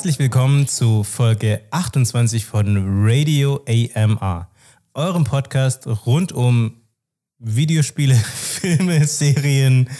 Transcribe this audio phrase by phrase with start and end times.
[0.00, 4.48] herzlich willkommen zu Folge 28 von Radio AMR,
[4.94, 6.80] eurem Podcast rund um
[7.38, 9.90] Videospiele, Filme, Serien,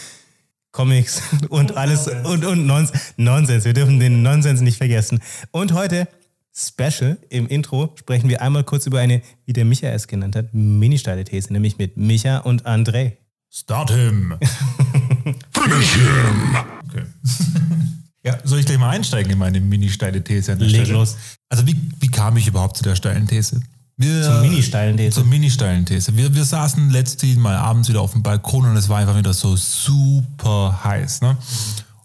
[0.72, 3.66] Comics und alles und, und Nons Nonsens.
[3.66, 5.20] Wir dürfen den Nonsens nicht vergessen.
[5.50, 6.08] Und heute
[6.56, 10.54] Special im Intro sprechen wir einmal kurz über eine, wie der Micha es genannt hat,
[10.54, 13.18] mini-steile These, nämlich mit Micha und André.
[13.50, 14.38] Start him.
[15.52, 16.56] Finish him.
[16.88, 17.04] Okay.
[18.24, 20.98] ja, soll ich gleich mal einsteigen in meine mini-steile These an der Leg Stelle?
[20.98, 21.16] los.
[21.48, 23.60] Also wie, wie kam ich überhaupt zu der steilen These?
[23.96, 25.10] Wir, Zum mini-steilen These.
[25.10, 26.16] Zur mini-steilen These.
[26.16, 29.34] Wir, wir saßen letztens mal abends wieder auf dem Balkon und es war einfach wieder
[29.34, 31.20] so super heiß.
[31.20, 31.36] Ne?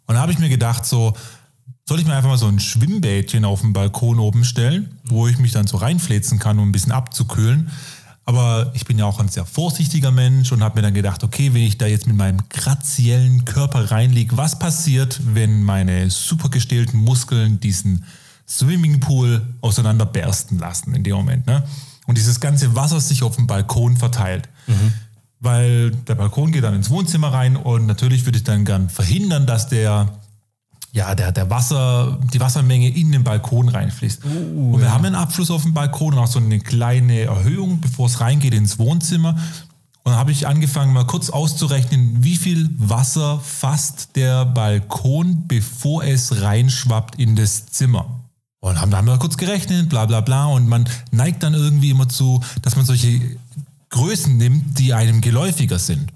[0.05, 1.13] Und da habe ich mir gedacht, so,
[1.85, 5.37] soll ich mir einfach mal so ein Schwimmbädchen auf dem Balkon oben stellen, wo ich
[5.37, 7.71] mich dann so reinfläzen kann, um ein bisschen abzukühlen.
[8.27, 11.53] Aber ich bin ja auch ein sehr vorsichtiger Mensch und habe mir dann gedacht, okay,
[11.53, 16.97] wenn ich da jetzt mit meinem graziellen Körper reinliege, was passiert, wenn meine super gestählten
[16.97, 18.03] Muskeln diesen
[18.47, 21.45] Swimmingpool auseinanderbersten lassen in dem Moment.
[21.45, 21.63] Ne?
[22.07, 24.49] Und dieses ganze Wasser sich auf dem Balkon verteilt.
[25.39, 29.45] Weil der Balkon geht dann ins Wohnzimmer rein und natürlich würde ich dann gern verhindern,
[29.45, 30.19] dass der
[30.95, 34.23] ja, der, der Wasser, die Wassermenge in den Balkon reinfließt.
[34.23, 38.07] und wir haben einen Abfluss auf dem Balkon und auch so eine kleine Erhöhung, bevor
[38.07, 39.31] es reingeht ins Wohnzimmer.
[40.03, 46.05] Und dann habe ich angefangen, mal kurz auszurechnen, wie viel Wasser fasst der Balkon, bevor
[46.05, 48.05] es reinschwappt in das Zimmer.
[48.61, 50.45] Und haben dann mal kurz gerechnet, bla bla bla.
[50.45, 53.19] Und man neigt dann irgendwie immer zu, dass man solche
[53.89, 56.09] Größen nimmt, die einem geläufiger sind.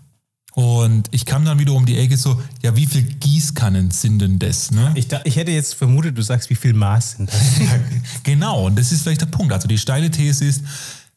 [0.59, 4.39] Und ich kam dann wieder um die Ecke so, ja, wie viel Gießkannen sind denn
[4.39, 4.71] das?
[4.71, 4.91] Ne?
[4.95, 7.61] Ich, da, ich hätte jetzt vermutet, du sagst, wie viel Maß sind das?
[8.23, 9.53] Genau, und das ist vielleicht der Punkt.
[9.53, 10.63] Also die steile These ist,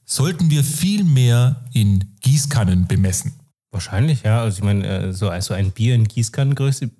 [0.04, 3.32] sollten wir viel mehr in Gießkannen bemessen.
[3.72, 4.42] Wahrscheinlich, ja.
[4.42, 6.90] Also ich meine, äh, so also ein Bier in Gießkannengröße.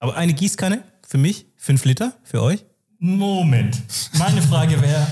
[0.00, 2.64] Aber eine Gießkanne für mich, fünf Liter, für euch?
[2.98, 3.80] Moment.
[4.18, 5.06] Meine Frage wäre,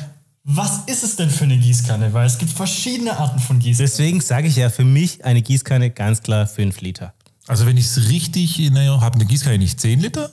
[0.44, 2.12] was ist es denn für eine Gießkanne?
[2.12, 3.90] Weil es gibt verschiedene Arten von Gießkannen.
[3.90, 7.12] Deswegen sage ich ja, für mich eine Gießkanne ganz klar fünf Liter.
[7.46, 10.30] Also wenn ich es richtig in Erinnerung habe, eine Gießkanne nicht 10 Liter?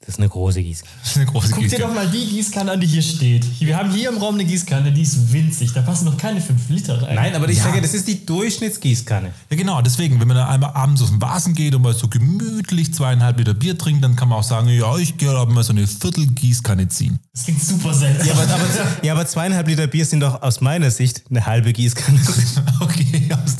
[0.00, 0.94] Das ist eine große Gießkanne.
[1.02, 1.84] Das ist eine große Guck dir Gießkanne.
[1.94, 3.44] doch mal die Gießkanne an, die hier steht.
[3.60, 5.74] Wir haben hier im Raum eine Gießkanne, die ist winzig.
[5.74, 7.16] Da passen noch keine 5 Liter rein.
[7.16, 7.64] Nein, aber ich Ja.
[7.64, 9.30] sage, das ist die Durchschnittsgießkanne.
[9.50, 12.08] Ja genau, deswegen, wenn man dann einmal abends aus dem Vasen geht und mal so
[12.08, 15.62] gemütlich zweieinhalb Liter Bier trinkt, dann kann man auch sagen, ja, ich gehe aber mal
[15.64, 17.18] so eine Viertelgießkanne ziehen.
[17.34, 18.26] Das klingt super seltsam.
[18.26, 18.64] Ja aber, aber,
[19.02, 22.18] ja, aber zweieinhalb Liter Bier sind doch aus meiner Sicht eine halbe Gießkanne.
[22.80, 23.04] Okay,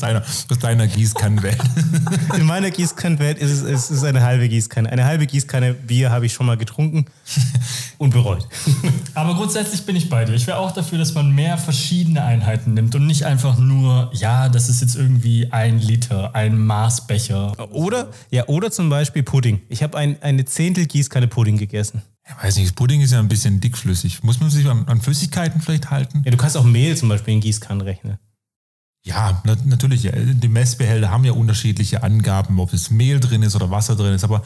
[0.01, 1.57] deiner, aus deiner Gießkannenwelt.
[2.37, 4.89] In meiner Gießkannenwelt ist es, es ist eine halbe Gießkanne.
[4.89, 7.05] Eine halbe Gießkanne Bier habe ich schon mal getrunken
[7.97, 8.47] und bereut.
[9.13, 10.33] Aber grundsätzlich bin ich bei dir.
[10.33, 14.49] Ich wäre auch dafür, dass man mehr verschiedene Einheiten nimmt und nicht einfach nur, ja,
[14.49, 17.71] das ist jetzt irgendwie ein Liter, ein Maßbecher.
[17.71, 19.61] Oder, ja, oder zum Beispiel Pudding.
[19.69, 22.01] Ich habe ein, eine Zehntel Gießkanne Pudding gegessen.
[22.25, 24.23] Ich weiß nicht, das Pudding ist ja ein bisschen dickflüssig.
[24.23, 26.21] Muss man sich an, an Flüssigkeiten vielleicht halten?
[26.23, 28.17] Ja, du kannst auch Mehl zum Beispiel in Gießkannen rechnen.
[29.03, 30.09] Ja, na, natürlich.
[30.13, 34.23] Die Messbehälter haben ja unterschiedliche Angaben, ob es Mehl drin ist oder Wasser drin ist.
[34.23, 34.43] Aber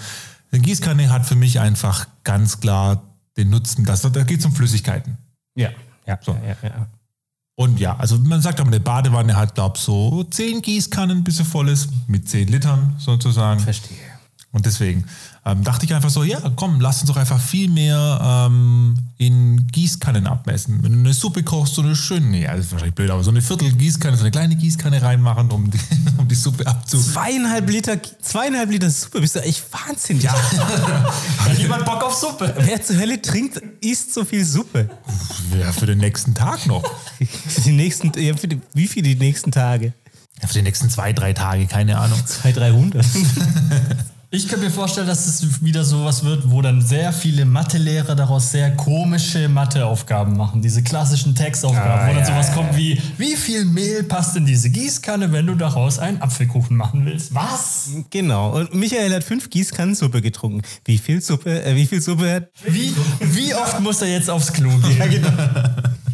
[0.51, 3.03] eine Gießkanne hat für mich einfach ganz klar
[3.37, 5.17] den Nutzen, dass da geht es um Flüssigkeiten.
[5.55, 5.69] Ja,
[6.07, 6.33] ja, So.
[6.33, 6.87] ja, ja, ja.
[7.57, 11.37] Und ja, also man sagt aber, eine Badewanne hat, glaube ich, so 10 Gießkannen, bis
[11.37, 13.61] sie voll ist, mit 10 Litern sozusagen.
[13.61, 13.97] Verstehe.
[14.51, 15.05] Und deswegen
[15.47, 19.67] ähm, dachte ich einfach so, ja, komm, lass uns doch einfach viel mehr ähm, in
[19.67, 20.81] Gießkannen abmessen.
[20.81, 23.29] Wenn du eine Suppe kochst, so eine schöne, nee, das ist wahrscheinlich blöd, aber so
[23.29, 25.79] eine Viertel Gießkanne, so eine kleine Gießkanne reinmachen, um die,
[26.17, 26.99] um die Suppe abzu...
[26.99, 30.23] Zweieinhalb Liter, zweieinhalb Liter Suppe, bist du echt wahnsinnig.
[30.23, 30.33] Ja.
[31.37, 32.51] Hat jemand Bock auf Suppe?
[32.57, 34.89] Wer zur Hölle trinkt, isst so viel Suppe?
[35.59, 36.83] Ja, für den nächsten Tag noch.
[37.47, 39.93] Für die nächsten, ja, für die, wie viel die nächsten Tage?
[40.41, 42.19] Ja, für die nächsten zwei, drei Tage, keine Ahnung.
[42.25, 43.05] Zwei, dreihundert.
[44.35, 48.51] Ich könnte mir vorstellen, dass es wieder sowas wird, wo dann sehr viele Mathelehrer daraus
[48.51, 50.61] sehr komische Matheaufgaben machen.
[50.61, 54.35] Diese klassischen Textaufgaben, Ah, wo dann ja, sowas ja, kommt wie, wie viel Mehl passt
[54.35, 57.33] in diese Gießkanne, wenn du daraus einen Apfelkuchen machen willst?
[57.33, 57.91] Was?
[58.09, 58.57] Genau.
[58.57, 60.63] Und Michael hat fünf Gießkannen Suppe getrunken.
[60.83, 62.49] Wie viel Suppe, äh, wie viel Suppe hat?
[62.65, 64.97] Wie, wie oft muss er jetzt aufs Klo gehen?
[64.99, 65.29] Ja, genau.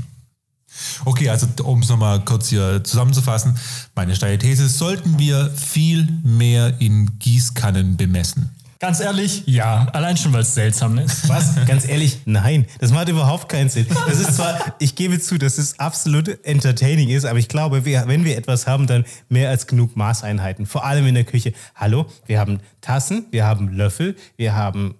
[1.05, 3.57] Okay, also um es nochmal kurz hier zusammenzufassen,
[3.95, 8.49] meine steile These, sollten wir viel mehr in Gießkannen bemessen.
[8.81, 9.87] Ganz ehrlich, ja.
[9.93, 11.29] Allein schon, weil es seltsam ist.
[11.29, 11.53] Was?
[11.67, 12.65] Ganz ehrlich, nein.
[12.79, 13.85] Das macht überhaupt keinen Sinn.
[14.07, 18.05] Das ist zwar, ich gebe zu, dass es absolut entertaining ist, aber ich glaube, wir,
[18.07, 20.65] wenn wir etwas haben, dann mehr als genug Maßeinheiten.
[20.65, 21.53] Vor allem in der Küche.
[21.75, 24.95] Hallo, wir haben Tassen, wir haben Löffel, wir haben,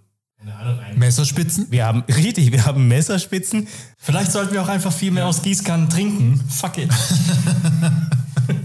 [0.96, 1.68] Messerspitzen?
[1.70, 3.68] wir haben, richtig, wir haben Messerspitzen.
[3.98, 6.42] Vielleicht sollten wir auch einfach viel mehr aus Gießkannen trinken.
[6.50, 6.90] Fuck it.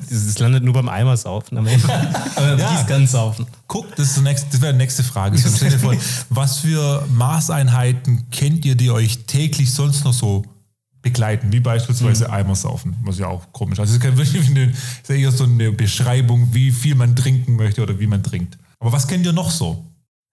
[0.08, 1.88] Es landet nur beim Eimersaufen am Ende.
[2.36, 2.70] Aber Ja.
[2.70, 3.46] Gießkannensaufen.
[3.66, 5.36] Guck, das, ist die nächste- das wäre die nächste Frage.
[6.30, 10.44] Was für Maßeinheiten kennt ihr, die euch täglich sonst noch so
[11.02, 11.52] begleiten?
[11.52, 13.80] Wie beispielsweise Eimersaufen, was ja auch komisch ist.
[13.80, 18.22] Also es ist eher so eine Beschreibung, wie viel man trinken möchte oder wie man
[18.22, 18.56] trinkt.
[18.78, 19.84] Aber was kennt ihr noch so?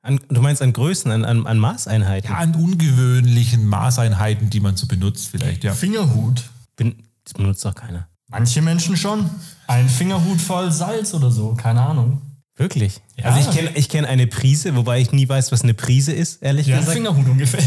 [0.06, 2.30] An, du meinst an Größen, an, an, an Maßeinheiten?
[2.30, 5.74] Ja, an ungewöhnlichen Maßeinheiten, die man so benutzt vielleicht, ja.
[5.74, 6.44] Fingerhut.
[6.76, 8.10] Bin, das benutzt doch keiner.
[8.28, 9.30] Manche Menschen schon.
[9.66, 12.22] Ein Fingerhut voll Salz oder so, keine Ahnung.
[12.58, 13.00] Wirklich?
[13.16, 13.26] Ja.
[13.32, 16.44] Also ich kenne ich kenn eine Prise, wobei ich nie weiß, was eine Prise ist,
[16.44, 16.98] ehrlich Ja, ein gesagt.
[16.98, 17.64] Fingerhut ungefähr.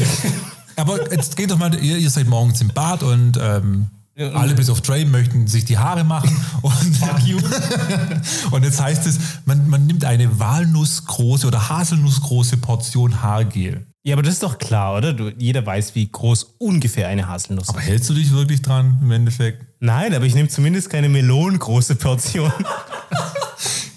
[0.77, 3.87] Aber jetzt geht doch mal, ihr, ihr seid morgens im Bad und ähm,
[4.19, 6.35] Ja, alle bis auf Dre möchten sich die Haare machen.
[6.63, 6.73] Und,
[8.51, 13.87] und jetzt heißt es, man, man nimmt eine walnussgroße oder haselnussgroße Portion Haargel.
[14.03, 15.13] Ja, aber das ist doch klar, oder?
[15.13, 17.87] Du, jeder weiß, wie groß ungefähr eine Haselnuss Aber ist.
[17.87, 19.65] hältst du dich wirklich dran im Endeffekt?
[19.81, 22.53] Nein, aber ich nehme zumindest keine melonengroße Portion.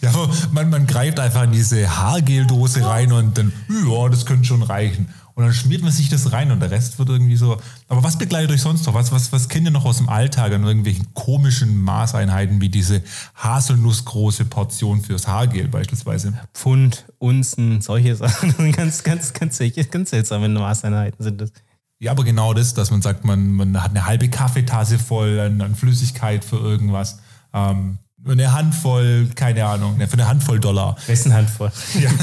[0.02, 4.46] Ja, aber man, man greift einfach in diese Haargeldose rein und dann, ja, das könnte
[4.46, 5.10] schon reichen.
[5.40, 7.62] Und dann schmiert man sich das rein und der Rest wird irgendwie so.
[7.88, 8.94] Aber was begleitet euch sonst noch?
[8.94, 13.02] Was, was, was kennt ihr noch aus dem Alltag an irgendwelchen komischen Maßeinheiten wie diese
[13.36, 16.38] haselnussgroße Portion fürs Haargel beispielsweise?
[16.54, 18.54] Pfund, Unzen, solche Sachen.
[18.74, 21.54] ganz, ganz, ganz, ganz seltsame Maßeinheiten sind das.
[22.00, 25.62] Ja, aber genau das, dass man sagt, man, man hat eine halbe Kaffeetasse voll an,
[25.62, 27.20] an Flüssigkeit für irgendwas.
[27.54, 30.98] Ähm, eine Handvoll, keine Ahnung, ne, für eine Handvoll Dollar.
[31.08, 31.72] Wessen Handvoll?
[32.00, 32.10] Ja.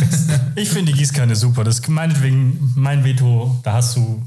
[0.56, 1.64] Ich finde die Gießkanne super.
[1.64, 3.60] Das ist meinetwegen mein Veto.
[3.62, 4.22] Da hast du.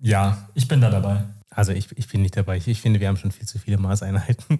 [0.00, 1.24] Ja, ich bin da dabei.
[1.50, 2.56] Also ich, ich bin nicht dabei.
[2.56, 4.46] Ich, ich finde, wir haben schon viel zu viele Maßeinheiten.
[4.48, 4.58] Wir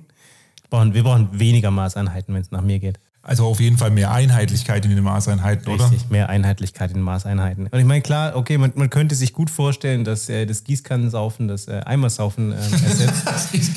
[0.68, 2.98] brauchen, wir brauchen weniger Maßeinheiten, wenn es nach mir geht.
[3.24, 5.84] Also auf jeden Fall mehr Einheitlichkeit in den Maßeinheiten, oder?
[5.84, 7.68] Richtig, mehr Einheitlichkeit in Maßeinheiten.
[7.68, 11.46] Und ich meine, klar, okay, man, man könnte sich gut vorstellen, dass äh, das Gießkannensaufen
[11.46, 13.22] das äh, Eimersaufen äh, ersetzt.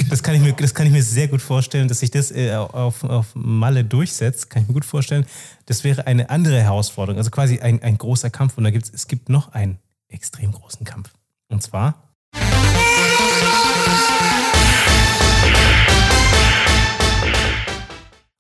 [0.10, 2.56] das, kann ich mir, das kann ich mir sehr gut vorstellen, dass sich das äh,
[2.56, 4.50] auf, auf Malle durchsetzt.
[4.50, 5.28] Kann ich mir gut vorstellen.
[5.68, 8.58] Das wäre eine andere Herausforderung, also quasi ein, ein großer Kampf.
[8.58, 9.78] Und da gibt's, es gibt noch einen
[10.08, 11.12] extrem großen Kampf.
[11.50, 12.05] Und zwar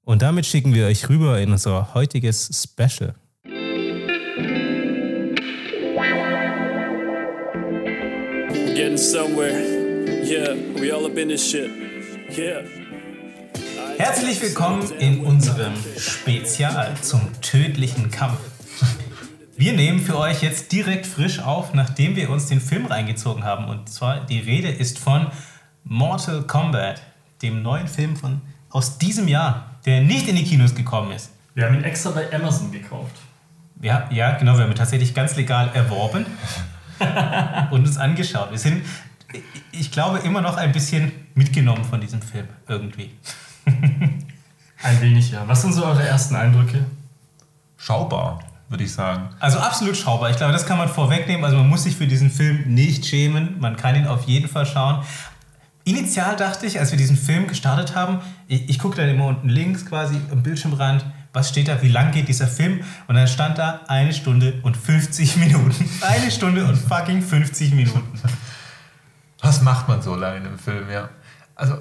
[0.06, 3.16] Und damit schicken wir euch rüber in unser heutiges Special.
[8.75, 9.52] Getting somewhere.
[10.24, 11.72] Yeah, we all up in this shit.
[12.38, 12.62] Yeah.
[13.98, 18.40] Herzlich willkommen in unserem Spezial zum tödlichen Kampf.
[19.58, 23.69] Wir nehmen für euch jetzt direkt frisch auf, nachdem wir uns den Film reingezogen haben.
[23.69, 25.31] Und zwar die Rede ist von
[25.84, 27.01] Mortal Kombat,
[27.42, 31.32] dem neuen Film von, aus diesem Jahr, der nicht in die Kinos gekommen ist.
[31.54, 33.16] Wir haben ihn extra bei Amazon gekauft.
[33.82, 36.26] Ja, ja, genau, wir haben ihn tatsächlich ganz legal erworben
[37.72, 38.52] und uns angeschaut.
[38.52, 38.84] Wir sind,
[39.72, 43.12] ich glaube, immer noch ein bisschen mitgenommen von diesem Film, irgendwie.
[44.84, 45.44] Ein wenig, ja.
[45.48, 46.86] Was sind so eure ersten Eindrücke?
[47.77, 48.39] Schaubar,
[48.70, 49.30] würde ich sagen.
[49.39, 50.30] Also absolut schaubar.
[50.30, 51.44] Ich glaube, das kann man vorwegnehmen.
[51.44, 53.60] Also man muss sich für diesen Film nicht schämen.
[53.60, 55.04] Man kann ihn auf jeden Fall schauen.
[55.86, 59.50] Initial dachte ich, als wir diesen Film gestartet haben, ich, ich gucke dann immer unten
[59.50, 62.82] links quasi am Bildschirmrand, was steht da, wie lang geht dieser Film?
[63.08, 65.88] Und dann stand da eine Stunde und 50 Minuten.
[66.01, 68.20] Eine Stunde und fucking 50 Minuten.
[69.42, 71.10] Was macht man so lange in einem Film, ja?
[71.54, 71.77] Also,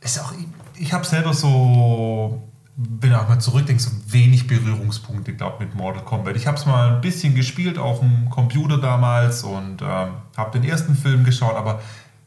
[0.00, 0.46] ist auch, ich,
[0.80, 6.04] ich habe selber so, wenn ich auch mal zurückdenke, so wenig Berührungspunkte, glaube mit Mortal
[6.04, 6.36] Kombat.
[6.36, 10.64] Ich habe es mal ein bisschen gespielt auf dem Computer damals und ähm, habe den
[10.66, 11.82] ersten Film geschaut, aber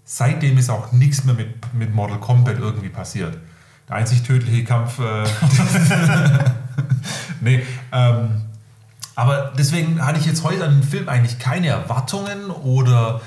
[0.10, 3.38] seitdem ist auch nichts mehr mit, mit Mortal Kombat irgendwie passiert.
[3.90, 5.00] Der einzig tödliche Kampf.
[5.00, 5.24] Äh,
[7.42, 7.62] nee,
[7.92, 8.42] ähm,
[9.16, 13.20] aber deswegen hatte ich jetzt heute an den Film eigentlich keine Erwartungen oder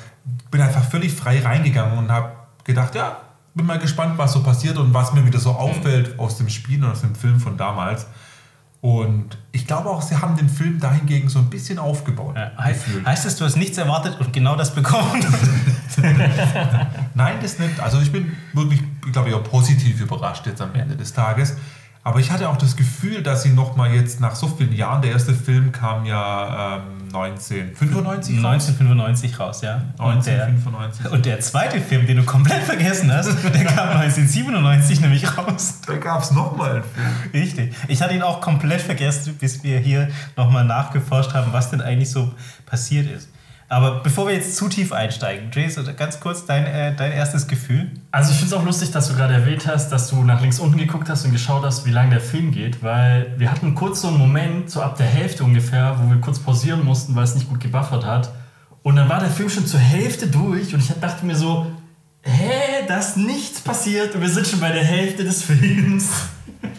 [0.51, 2.33] bin einfach völlig frei reingegangen und habe
[2.65, 3.19] gedacht, ja,
[3.55, 6.83] bin mal gespannt, was so passiert und was mir wieder so auffällt aus dem Spiel
[6.83, 8.07] und aus dem Film von damals.
[8.81, 12.35] Und ich glaube auch, sie haben den Film dahingegen so ein bisschen aufgebaut.
[12.37, 13.07] Heißt, gefühlt.
[13.07, 15.23] heißt es, du hast nichts erwartet und genau das bekommen?
[17.15, 17.79] Nein, das nicht.
[17.79, 18.81] Also ich bin wirklich,
[19.13, 21.57] glaube ich, auch positiv überrascht jetzt am Ende des Tages.
[22.03, 25.11] Aber ich hatte auch das Gefühl, dass sie nochmal jetzt nach so vielen Jahren, der
[25.13, 28.55] erste Film kam ja ähm, 1995 raus.
[28.55, 29.75] 1995 raus, ja.
[29.99, 31.11] Und der, 1995.
[31.13, 35.81] und der zweite Film, den du komplett vergessen hast, der kam 1997 nämlich raus.
[35.87, 37.43] Da gab es nochmal einen Film.
[37.43, 37.75] Richtig.
[37.89, 42.11] Ich hatte ihn auch komplett vergessen, bis wir hier nochmal nachgeforscht haben, was denn eigentlich
[42.11, 42.33] so
[42.67, 43.30] passiert ist.
[43.71, 47.89] Aber bevor wir jetzt zu tief einsteigen, Jace, ganz kurz dein, äh, dein erstes Gefühl.
[48.11, 50.59] Also ich finde es auch lustig, dass du gerade erwähnt hast, dass du nach links
[50.59, 54.01] unten geguckt hast und geschaut hast, wie lang der Film geht, weil wir hatten kurz
[54.01, 57.37] so einen Moment, so ab der Hälfte ungefähr, wo wir kurz pausieren mussten, weil es
[57.37, 58.33] nicht gut gebuffert hat.
[58.83, 61.67] Und dann war der Film schon zur Hälfte durch und ich dachte mir so,
[62.23, 66.11] hä, da ist nichts passiert und wir sind schon bei der Hälfte des Films.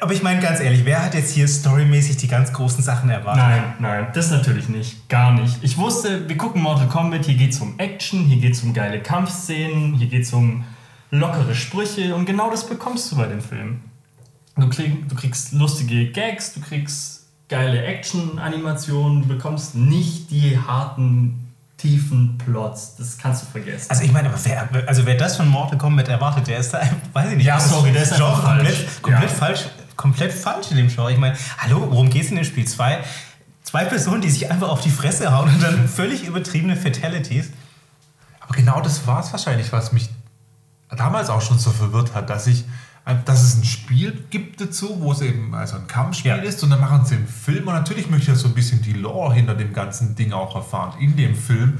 [0.00, 3.42] Aber ich meine ganz ehrlich, wer hat jetzt hier storymäßig die ganz großen Sachen erwartet?
[3.42, 5.08] Nein, nein, das natürlich nicht.
[5.08, 5.56] Gar nicht.
[5.62, 8.72] Ich wusste, wir gucken Mortal Kombat, hier geht es um Action, hier geht es um
[8.74, 10.64] geile Kampfszenen, hier geht es um
[11.10, 13.80] lockere Sprüche und genau das bekommst du bei dem Film.
[14.56, 21.48] Du, krieg, du kriegst lustige Gags, du kriegst geile Action-Animationen, du bekommst nicht die harten,
[21.76, 22.96] tiefen Plots.
[22.96, 23.86] Das kannst du vergessen.
[23.90, 26.80] Also ich meine, aber wer, also wer das von Mortal Kombat erwartet, der ist da,
[27.12, 27.46] weiß ich nicht.
[27.46, 29.36] Ja, sorry, der ist Genre komplett, komplett Ja.
[29.36, 29.64] falsch,
[30.00, 31.12] komplett falsch in dem Genre.
[31.12, 32.66] Ich meine, hallo, worum geht es in dem Spiel?
[32.66, 33.04] Zwei,
[33.62, 37.50] zwei Personen, die sich einfach auf die Fresse hauen und dann völlig übertriebene Fatalities.
[38.40, 40.08] Aber genau das war es wahrscheinlich, was mich
[40.88, 42.64] damals auch schon so verwirrt hat, dass ich
[43.26, 46.36] dass es ein Spiel gibt dazu, wo es eben also ein Kampfspiel Ja.
[46.36, 48.82] ist und dann machen sie einen Film und natürlich möchte ich ja so ein bisschen
[48.82, 51.78] die Lore hinter dem ganzen Ding auch erfahren in dem Film.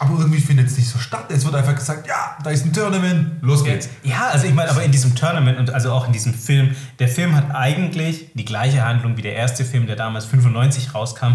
[0.00, 1.26] Aber irgendwie findet es nicht so statt.
[1.30, 3.88] Es wird einfach gesagt, ja, da ist ein Tournament, los geht's.
[4.02, 7.06] Ja, also ich meine, aber in diesem Tournament und also auch in diesem Film, der
[7.06, 11.34] Film hat eigentlich die gleiche Handlung wie der erste Film, der damals 95 rauskam.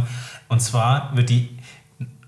[0.49, 1.57] Und zwar wird die,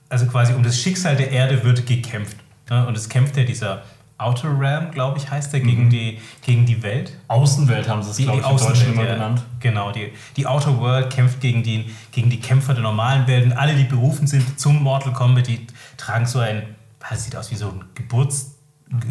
[0.08, 2.38] also quasi um das Schicksal der Erde wird gekämpft.
[2.70, 2.88] Ne?
[2.88, 3.84] Und es kämpft ja dieser
[4.22, 7.18] Outer Realm, glaube ich, heißt der, gegen, die, gegen die Welt.
[7.28, 9.14] Außenwelt haben sie es, Die, glaube die ich, in Deutschland Außenwelt, immer ja.
[9.16, 9.44] genannt.
[9.60, 13.46] Genau, die, die Outer World kämpft gegen die, gegen die Kämpfer der normalen Welt.
[13.46, 15.66] Und alle, die berufen sind zum Mortal Kombat, die
[15.98, 16.64] tragen so ein,
[17.10, 18.58] das sieht aus wie so ein Geburts...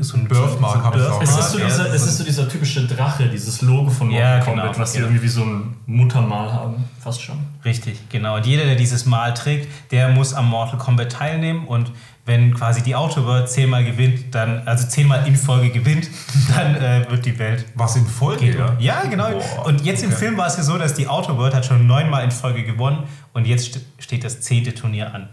[0.01, 1.23] So ein Birthmark haben sie auch.
[1.23, 4.23] Es ist, so ja, dieser, es ist so dieser typische Drache, dieses Logo von Mortal
[4.23, 5.09] Ja, genau, Kombat, was sie genau.
[5.09, 6.85] irgendwie wie so ein Muttermal haben.
[6.99, 7.39] Fast schon.
[7.65, 8.37] Richtig, genau.
[8.37, 11.67] Und jeder, der dieses Mal trägt, der muss am Mortal Kombat teilnehmen.
[11.67, 11.93] Und
[12.27, 16.09] wenn quasi die World zehnmal gewinnt, dann, also zehnmal in Folge gewinnt,
[16.55, 17.65] dann äh, wird die Welt.
[17.75, 18.77] Was in Folge, ja?
[18.79, 19.31] Ja, genau.
[19.31, 20.19] Boah, und jetzt im okay.
[20.19, 23.47] Film war es ja so, dass die World hat schon neunmal in Folge gewonnen und
[23.47, 25.29] jetzt st steht das zehnte Turnier an.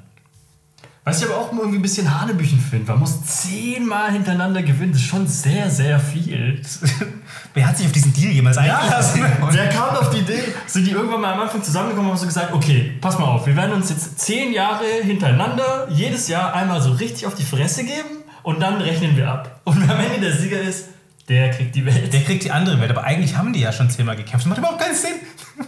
[1.08, 2.92] Was ich aber auch irgendwie ein bisschen Hanebüchen finde.
[2.92, 4.92] Man muss zehnmal hintereinander gewinnen.
[4.92, 6.62] Das ist schon sehr, sehr viel.
[7.54, 9.24] Wer hat sich auf diesen Deal jemals eingelassen?
[9.52, 10.44] Wer kam auf die Idee?
[10.66, 13.48] Sind die irgendwann mal am Anfang zusammengekommen und haben so gesagt, okay, pass mal auf,
[13.48, 17.86] wir werden uns jetzt zehn Jahre hintereinander jedes Jahr einmal so richtig auf die Fresse
[17.86, 19.62] geben und dann rechnen wir ab.
[19.64, 20.90] Und wer am Ende der Sieger ist,
[21.30, 22.12] der kriegt die Welt.
[22.12, 24.46] Der kriegt die andere Welt, aber eigentlich haben die ja schon zehnmal gekämpft.
[24.46, 25.16] Das macht überhaupt keinen Sinn.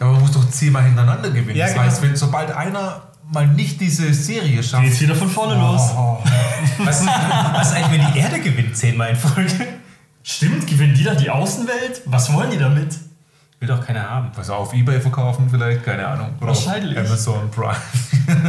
[0.01, 1.55] Aber man muss doch zehnmal hintereinander gewinnen.
[1.55, 1.86] Ja, das genau.
[1.86, 4.83] heißt, wenn sobald einer mal nicht diese Serie schafft.
[4.83, 5.81] Geht's wieder von vorne los.
[5.95, 6.17] Oh,
[6.79, 9.67] Was, was ist eigentlich, wenn die Erde gewinnt zehnmal in Folge?
[10.24, 12.01] Stimmt, gewinnen die da die Außenwelt?
[12.05, 12.98] Was wollen die damit?
[13.59, 14.31] Will doch keiner haben.
[14.36, 16.29] was auf Ebay verkaufen vielleicht, keine Ahnung.
[16.38, 16.98] Oder Wahrscheinlich.
[16.98, 17.75] Auf Amazon Prime.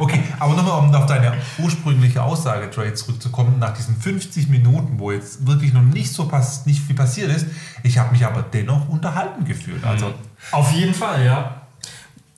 [0.00, 5.12] okay, aber nochmal, um auf deine ursprüngliche Aussage, Trade, zurückzukommen, nach diesen 50 Minuten, wo
[5.12, 7.46] jetzt wirklich noch nicht so pass nicht viel passiert ist,
[7.84, 9.84] ich habe mich aber dennoch unterhalten gefühlt.
[9.84, 10.12] Also
[10.50, 11.65] Auf jeden Fall, ja.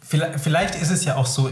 [0.09, 1.51] Vielleicht, vielleicht ist es ja auch so,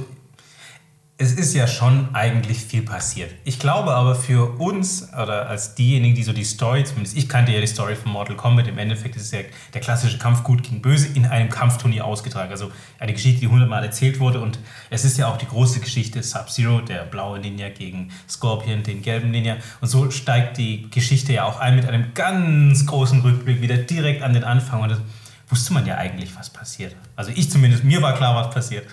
[1.19, 3.31] es ist ja schon eigentlich viel passiert.
[3.45, 7.53] Ich glaube aber für uns oder als diejenigen, die so die Story, zumindest ich kannte
[7.53, 9.41] ja die Story von Mortal Kombat, im Endeffekt ist es ja
[9.75, 12.51] der klassische Kampf gut gegen böse in einem Kampfturnier ausgetragen.
[12.51, 14.59] Also eine Geschichte, die hundertmal erzählt wurde und
[14.89, 19.31] es ist ja auch die große Geschichte Sub-Zero, der blaue Ninja gegen Scorpion, den gelben
[19.33, 19.57] Ninja.
[19.83, 24.23] Und so steigt die Geschichte ja auch ein mit einem ganz großen Rückblick wieder direkt
[24.23, 25.01] an den Anfang und das
[25.49, 26.95] wusste man ja eigentlich, was passiert.
[27.15, 28.87] Also ich zumindest, mir war klar, was passiert.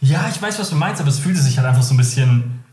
[0.00, 2.64] Ja, ich weiß, was du meinst, aber es fühlte sich halt einfach so ein bisschen.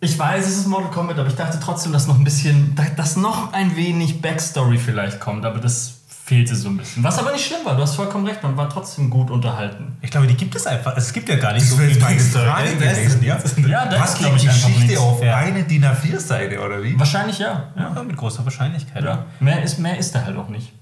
[0.00, 3.16] Ich weiß, es ist Mortal Kombat, aber ich dachte trotzdem, dass noch ein bisschen, dass
[3.16, 7.02] noch ein wenig Backstory vielleicht kommt, aber das fehlte so ein bisschen.
[7.04, 9.96] Was aber nicht schlimm war, du hast vollkommen recht, man war trotzdem gut unterhalten.
[10.02, 10.94] Ich glaube, die gibt es einfach.
[10.96, 12.44] Es gibt ja gar nicht das so viel Backstory.
[12.46, 13.38] Frage Ja, gewesen, ja?
[13.68, 15.00] Ja, da Passt ist, die glaube ich, einfach Geschichte nichts.
[15.00, 15.36] auf Ja.
[15.36, 16.98] eine DIN A4-Seite, oder wie?
[16.98, 17.68] Wahrscheinlich ja.
[17.76, 17.92] ja.
[17.94, 19.04] Ja, mit großer Wahrscheinlichkeit.
[19.04, 19.26] ja.
[19.40, 20.72] Mehr, ist, mehr ist da halt auch nicht.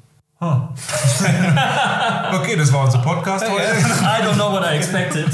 [2.34, 3.62] Okay, das war unser Podcast heute.
[4.02, 5.28] I don't know what I expected.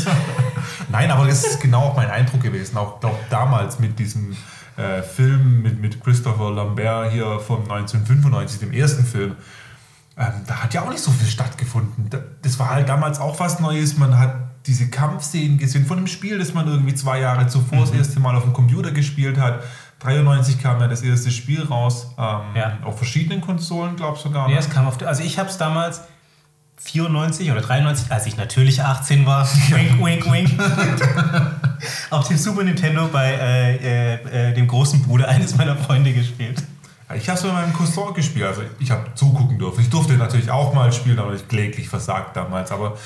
[0.90, 2.76] Nein, aber das ist genau auch mein Eindruck gewesen.
[2.76, 4.36] Auch glaub, damals mit diesem
[4.76, 9.36] äh, Film mit, mit Christopher Lambert hier von 1995, dem ersten Film.
[10.16, 12.10] Ähm, da hat ja auch nicht so viel stattgefunden.
[12.10, 13.96] Da- Das war halt damals auch was Neues.
[13.96, 14.34] Man hat
[14.66, 18.34] diese Kampfszenen gesehen von dem Spiel, das man irgendwie zwei Jahre zuvor das erste Mal
[18.36, 19.60] auf dem Computer gespielt hat.
[20.00, 22.08] 93 kam ja das erste Spiel raus.
[22.18, 22.78] Ähm, Ja.
[22.84, 24.46] Auf verschiedenen Konsolen, glaubst du sogar.
[24.46, 24.60] Nee, Ne?
[24.60, 26.02] es kam auf, also ich habe es damals
[26.80, 30.50] 94 oder 93, als ich natürlich 18 war, wink, wink, wink,
[32.10, 33.76] auf dem Super Nintendo bei äh,
[34.14, 36.62] äh, äh, dem großen Bruder eines meiner Freunde gespielt.
[37.16, 39.80] Ich habe es mit meinem Cousin gespielt, also ich habe zugucken dürfen.
[39.80, 42.70] Ich durfte natürlich auch mal spielen, aber ich kläglich versagt damals.
[42.70, 42.98] Aber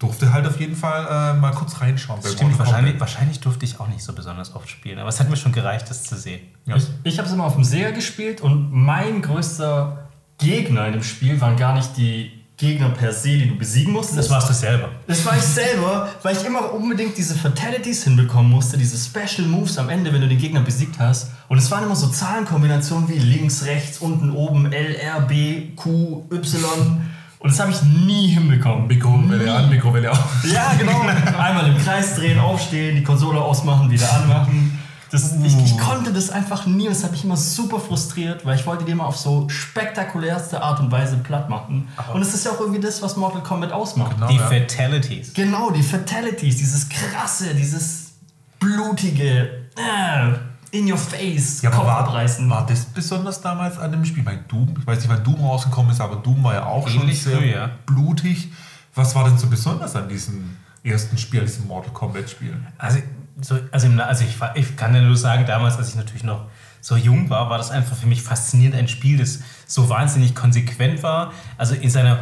[0.00, 2.20] durfte halt auf jeden Fall äh, mal kurz reinschauen.
[2.22, 5.28] bei Stimmt, wahrscheinlich, wahrscheinlich durfte ich auch nicht so besonders oft spielen, aber es hat
[5.28, 6.40] mir schon gereicht, das zu sehen.
[6.64, 6.76] Ja.
[6.76, 11.02] Ich, ich habe es immer auf dem Sega gespielt und mein größter Gegner in dem
[11.02, 14.18] Spiel waren gar nicht die Gegner per se, die du besiegen musstest.
[14.18, 14.88] Das warst du selber.
[15.06, 19.78] Das war ich selber, weil ich immer unbedingt diese Fatalities hinbekommen musste, diese Special Moves
[19.78, 21.30] am Ende, wenn du den Gegner besiegt hast.
[21.48, 26.26] Und es waren immer so Zahlenkombinationen wie links, rechts, unten, oben, L, R, B, Q,
[26.30, 27.02] Y.
[27.40, 28.86] Und das habe ich nie hinbekommen.
[28.86, 30.18] Mikrowelle an, Mikrowelle aus.
[30.44, 31.00] Ja, genau.
[31.38, 34.78] Einmal im Kreis drehen, aufstehen, die Konsole ausmachen, wieder anmachen.
[35.10, 38.56] Das, ich, ich konnte das einfach nie und das hat mich immer super frustriert, weil
[38.56, 41.88] ich wollte die immer auf so spektakulärste Art und Weise platt machen.
[42.12, 44.14] Und es ist ja auch irgendwie das, was Mortal Kombat ausmacht.
[44.14, 44.46] Genau, Die ja.
[44.46, 45.34] Fatalities.
[45.34, 48.12] Genau, die Fatalities, dieses krasse, dieses
[48.60, 50.34] blutige, äh,
[50.72, 52.48] in your face, Ja, Kopf war, abreißen.
[52.48, 54.22] war das besonders damals an dem Spiel?
[54.22, 57.20] Bei Doom, ich weiß nicht, wann Doom rausgekommen ist, aber Doom war ja auch Ähnlich
[57.22, 57.70] schon sehr früh, ja.
[57.86, 58.48] blutig.
[58.94, 62.54] Was war denn so besonders an diesem ersten Spiel, an diesem Mortal Kombat Spiel?
[62.78, 62.98] Also,
[63.40, 66.46] so, also, im, also ich, ich kann ja nur sagen, damals, als ich natürlich noch
[66.80, 71.02] so jung war, war das einfach für mich faszinierend, ein Spiel, das so wahnsinnig konsequent
[71.02, 71.32] war.
[71.58, 72.18] Also in seiner,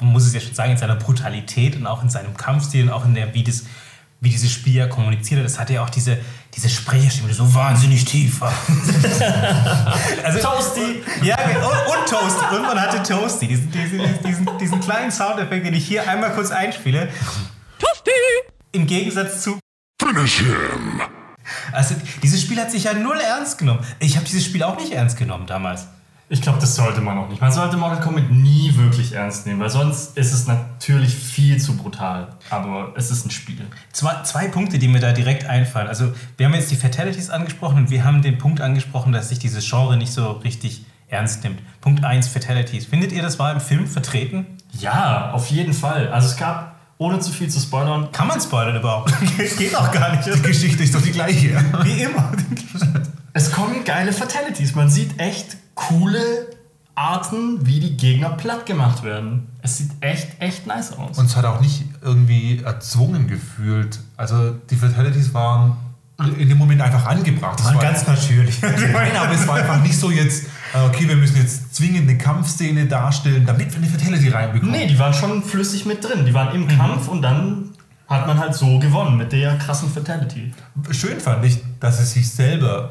[0.00, 2.90] man muss es ja schon sagen, in seiner Brutalität und auch in seinem Kampfstil und
[2.90, 3.64] auch in der, wie, das,
[4.20, 5.44] wie dieses Spiel ja kommuniziert hat.
[5.46, 6.18] Das hatte ja auch diese,
[6.56, 8.52] diese Sprecherstimme, die so wahnsinnig tief war.
[10.24, 11.02] also, Toasty!
[11.22, 12.56] Ja, und, und Toasty.
[12.56, 13.46] Und man hatte Toasty.
[13.46, 17.10] Diesen, diesen, diesen, diesen kleinen Soundeffekt, den ich hier einmal kurz einspiele.
[17.78, 18.10] Toasty!
[18.72, 19.58] Im Gegensatz zu
[20.02, 21.02] Finish him.
[21.72, 23.84] Also, dieses Spiel hat sich ja null ernst genommen.
[23.98, 25.86] Ich habe dieses Spiel auch nicht ernst genommen damals.
[26.28, 27.40] Ich glaube, das sollte man auch nicht.
[27.40, 31.76] Man sollte Mortal Kombat nie wirklich ernst nehmen, weil sonst ist es natürlich viel zu
[31.76, 32.28] brutal.
[32.50, 33.64] Aber es ist ein Spiel.
[33.92, 35.86] Zwei, zwei Punkte, die mir da direkt einfallen.
[35.86, 39.38] Also, wir haben jetzt die Fatalities angesprochen und wir haben den Punkt angesprochen, dass sich
[39.38, 41.60] dieses Genre nicht so richtig ernst nimmt.
[41.80, 42.86] Punkt 1, Fatalities.
[42.86, 44.46] Findet ihr, das war im Film vertreten?
[44.72, 46.08] Ja, auf jeden Fall.
[46.08, 49.14] Also es gab, ohne zu viel zu spoilern, Kann man spoilern überhaupt?
[49.58, 50.26] Geht auch gar nicht.
[50.26, 51.56] Die Geschichte ist doch die gleiche.
[51.84, 52.32] Wie immer.
[53.32, 54.74] es kommen geile Fatalities.
[54.74, 56.18] Man sieht echt coole
[56.96, 59.46] Arten, wie die Gegner platt gemacht werden.
[59.62, 61.18] Es sieht echt, echt nice aus.
[61.18, 63.98] Und es hat auch nicht irgendwie erzwungen gefühlt.
[64.16, 65.76] Also die Fatalities waren
[66.38, 67.58] in dem Moment einfach angebracht.
[67.60, 68.62] Das War ganz natürlich.
[68.92, 72.16] Nein, aber es war einfach nicht so jetzt, äh, okay, wir müssen jetzt zwingend eine
[72.16, 74.74] Kampfszene darstellen, damit wir eine Fatality reinbekommen.
[74.74, 76.24] nee, die waren schon flüssig mit drin.
[76.24, 77.72] Die waren im Kampf und dann
[78.08, 80.54] hat man halt so gewonnen mit der krassen Fatality.
[80.92, 82.90] Schön fand ich, dass sie sich selber be-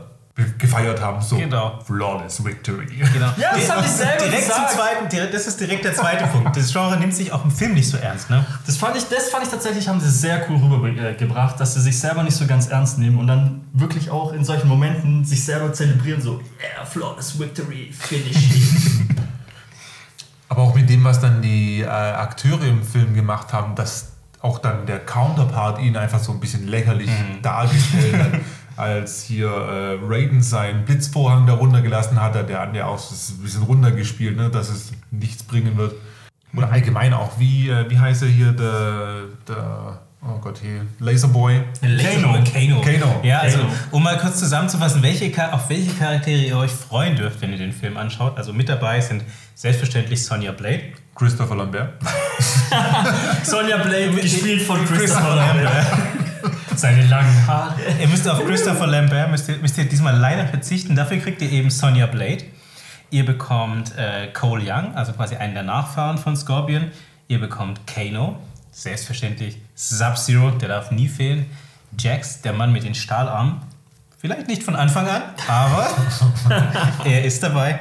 [0.58, 1.22] gefeiert haben.
[1.22, 1.80] So, Genau.
[1.86, 2.86] flawless victory.
[2.88, 3.32] Genau.
[3.38, 4.70] Ja, das hab ich selber direkt gesagt.
[4.70, 6.58] Zum zweiten, direkt- das ist direkt der zweite Punkt.
[6.58, 8.30] Das Genre nimmt sich auch im Film nicht so ernst.
[8.30, 8.46] Ne?
[8.66, 11.98] Das fand ich, das fand ich tatsächlich, haben sie sehr cool rübergebracht, dass sie sich
[11.98, 15.72] selber nicht so ganz ernst nehmen und dann wirklich auch in solchen Momenten sich selber
[15.72, 18.36] zelebrieren, so, yeah, flawless victory, finish.
[20.50, 24.10] Aber auch mit dem, was dann die äh, Akteure im Film gemacht haben, dass
[24.42, 27.10] auch dann der Counterpart ihn einfach so ein bisschen lächerlich
[27.42, 28.32] dargestellt hat.
[28.78, 33.44] Als hier äh, Raiden seinen Blitzvorhang da runtergelassen hat, hat der andere auch so ein
[33.44, 35.94] bisschen runtergespielt, ne, dass es nichts bringen wird.
[36.56, 41.62] Oder allgemein auch, wie, äh, wie heißt er hier, der, der oh Gott, hier, Laserboy.
[41.82, 42.44] Kano.
[42.44, 42.82] Kano.
[42.82, 43.20] Kano.
[43.24, 43.60] Ja, also
[43.92, 47.74] um mal kurz zusammenzufassen, welche, auf welche Charaktere ihr euch freuen dürft, wenn ihr den
[47.74, 48.38] Film anschaut.
[48.38, 50.94] Also mit dabei sind selbstverständlich Sonja Blade.
[51.16, 51.94] Christopher Lambert.
[53.44, 55.86] Sonja Blade, gespielt von Christopher Lambert.
[56.76, 57.76] Seine langen Haare.
[58.00, 60.96] Ihr müsst auf Christopher Lambert, müsst ihr, müsst ihr diesmal leider verzichten.
[60.96, 62.44] Dafür kriegt ihr eben Sonja Blade.
[63.12, 66.92] Ihr bekommt äh, Cole Young, also quasi einen der Nachfahren von Scorpion.
[67.28, 68.38] Ihr bekommt Kano,
[68.72, 71.46] selbstverständlich Sub-Zero, der darf nie fehlen.
[71.98, 73.62] Jax, der Mann mit den Stahlarmen.
[74.18, 75.88] Vielleicht nicht von Anfang an, aber
[77.06, 77.80] er ist dabei.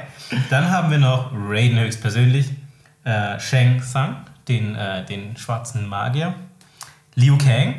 [0.49, 2.51] Dann haben wir noch Raiden höchstpersönlich,
[3.03, 4.15] äh, Shang Tsung,
[4.47, 6.35] den, äh, den schwarzen Magier,
[7.15, 7.75] Liu Kang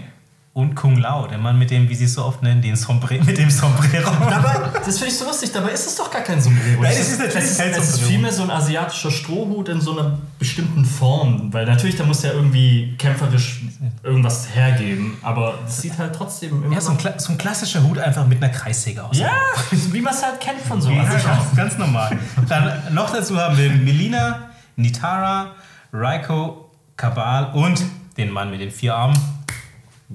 [0.57, 3.19] und Kung Lao, der Mann mit dem, wie sie es so oft nennen, den Sombre
[3.25, 4.11] mit dem Sombrero.
[4.31, 6.81] Dabei, das finde ich so lustig, dabei ist es doch gar kein Sombrero.
[6.81, 8.09] Nein, Es ist natürlich es ist, kein es ist Sombrero.
[8.11, 11.53] vielmehr so ein asiatischer Strohhut in so einer bestimmten Form.
[11.53, 13.64] Weil natürlich, da muss ja irgendwie kämpferisch
[14.03, 15.19] irgendwas hergeben.
[15.21, 16.97] Aber es sieht halt trotzdem immer Ja, so ein.
[16.97, 19.19] Kla so ein klassischer Hut einfach mit einer Kreissäge aus.
[19.19, 19.33] Ja,
[19.73, 21.27] wie man es halt kennt von so Ja, Asiaten.
[21.27, 22.19] ganz, ganz normal.
[22.49, 25.51] Dann noch dazu haben wir Melina, Nitara,
[25.92, 27.83] Raiko, Kabal und
[28.16, 29.19] den Mann mit den vier Armen,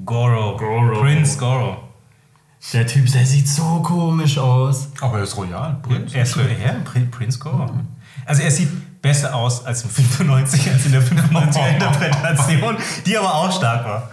[0.05, 0.57] Goro.
[0.57, 0.99] Goro.
[1.01, 1.77] Prince Goro.
[2.73, 4.89] Der Typ, der sieht so komisch aus.
[5.01, 6.13] Aber er ist royal, Prinz.
[6.13, 6.43] Er ist ja,
[6.85, 7.69] Prin- Prince Goro.
[8.25, 13.33] Also er sieht besser aus als im 95, als in der 95er Interpretation, die aber
[13.33, 14.09] auch stark war.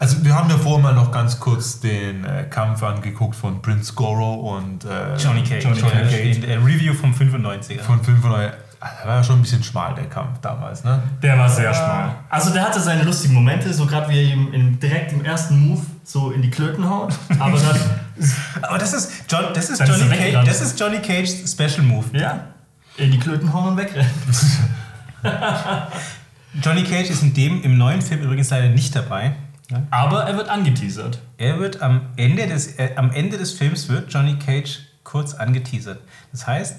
[0.00, 3.92] Also wir haben ja vorher mal noch ganz kurz den äh, Kampf angeguckt von Prince
[3.94, 5.64] Goro und äh, Johnny Cage.
[5.64, 6.36] Johnny Cage.
[6.36, 7.80] In der Review vom 95er.
[7.80, 8.54] von 500.
[8.80, 11.02] Ah, Der war ja schon ein bisschen schmal, der Kampf damals, ne?
[11.22, 12.14] Der war sehr schmal.
[12.28, 15.58] Also der hatte seine lustigen Momente, so gerade wie er ihm in, direkt im ersten
[15.58, 17.12] Move so in die Klöten haut.
[17.40, 17.76] Aber dann,
[18.62, 21.82] Aber das ist, John, das ist ist Johnny er Cage, das ist Johnny Cage's Special
[21.82, 22.06] Move.
[22.16, 22.44] ja,
[22.96, 24.10] in die Klöten hauen und wegrennen.
[26.62, 29.32] Johnny Cage ist in dem im neuen Film übrigens leider nicht dabei.
[29.90, 31.20] Aber er wird angeteasert.
[31.36, 36.00] Er wird am Ende des, äh, am Ende des Films wird Johnny Cage kurz angeteasert.
[36.32, 36.76] Das heißt,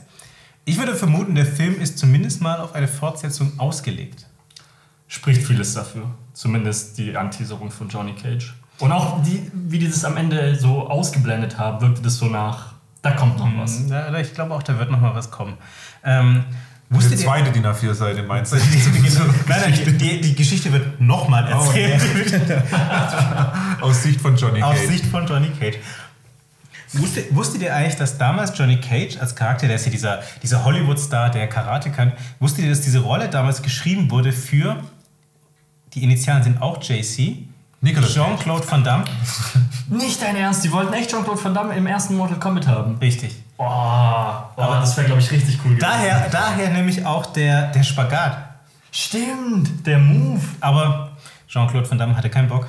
[0.69, 4.27] ich würde vermuten, der Film ist zumindest mal auf eine Fortsetzung ausgelegt.
[5.08, 6.03] Spricht vieles dafür.
[6.34, 8.53] Zumindest die Anteaserung von Johnny Cage.
[8.77, 12.73] Und auch die, wie die das am Ende so ausgeblendet haben, wirkte das so nach,
[13.01, 13.89] da kommt noch was.
[13.89, 15.58] Ja, ich glaube auch, da wird noch mal was kommen.
[16.03, 16.45] Ähm,
[16.89, 18.58] Die zweite DIN A4-Seite meinst du?
[19.47, 22.01] nein, nein, die, die, die Geschichte wird nochmal erzählt.
[23.82, 24.88] Aus Sicht von Johnny Aus Cage.
[24.88, 25.77] Sicht von Johnny Cage.
[26.93, 30.65] Wusstet, wusstet ihr eigentlich, dass damals Johnny Cage als Charakter, der ist ja dieser, dieser
[30.65, 34.84] Hollywood-Star, der Karate kann, wusstet ihr, dass diese Rolle damals geschrieben wurde für,
[35.93, 37.45] die Initialen sind auch JC.
[37.82, 39.06] Jean-Claude Van Damme.
[39.89, 42.97] Nicht dein Ernst, die wollten echt Jean-Claude Van Damme im ersten Mortal Kombat haben.
[42.97, 43.36] Richtig.
[43.56, 45.82] Boah, aber das wäre, glaube ich, richtig cool gewesen.
[45.82, 48.38] Daher, daher nämlich auch der, der Spagat.
[48.91, 50.41] Stimmt, der Move.
[50.60, 51.12] Aber
[51.47, 52.67] Jean-Claude Van Damme hatte keinen Bock.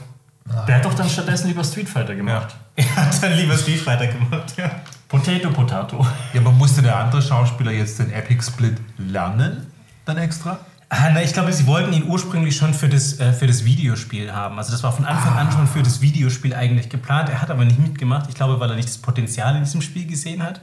[0.67, 2.57] Der hat doch dann stattdessen lieber Street Fighter gemacht.
[2.77, 4.55] Er hat dann lieber Street Fighter gemacht.
[4.57, 4.71] Ja.
[5.07, 6.07] Potato, Potato.
[6.33, 9.67] Ja, aber musste der andere Schauspieler jetzt den Epic Split lernen?
[10.05, 10.59] Dann extra?
[10.89, 14.33] Ah, na, ich glaube, sie wollten ihn ursprünglich schon für das, äh, für das Videospiel
[14.33, 14.59] haben.
[14.59, 17.29] Also das war von Anfang an schon für das Videospiel eigentlich geplant.
[17.29, 18.29] Er hat aber nicht mitgemacht.
[18.29, 20.61] Ich glaube, weil er nicht das Potenzial in diesem Spiel gesehen hat.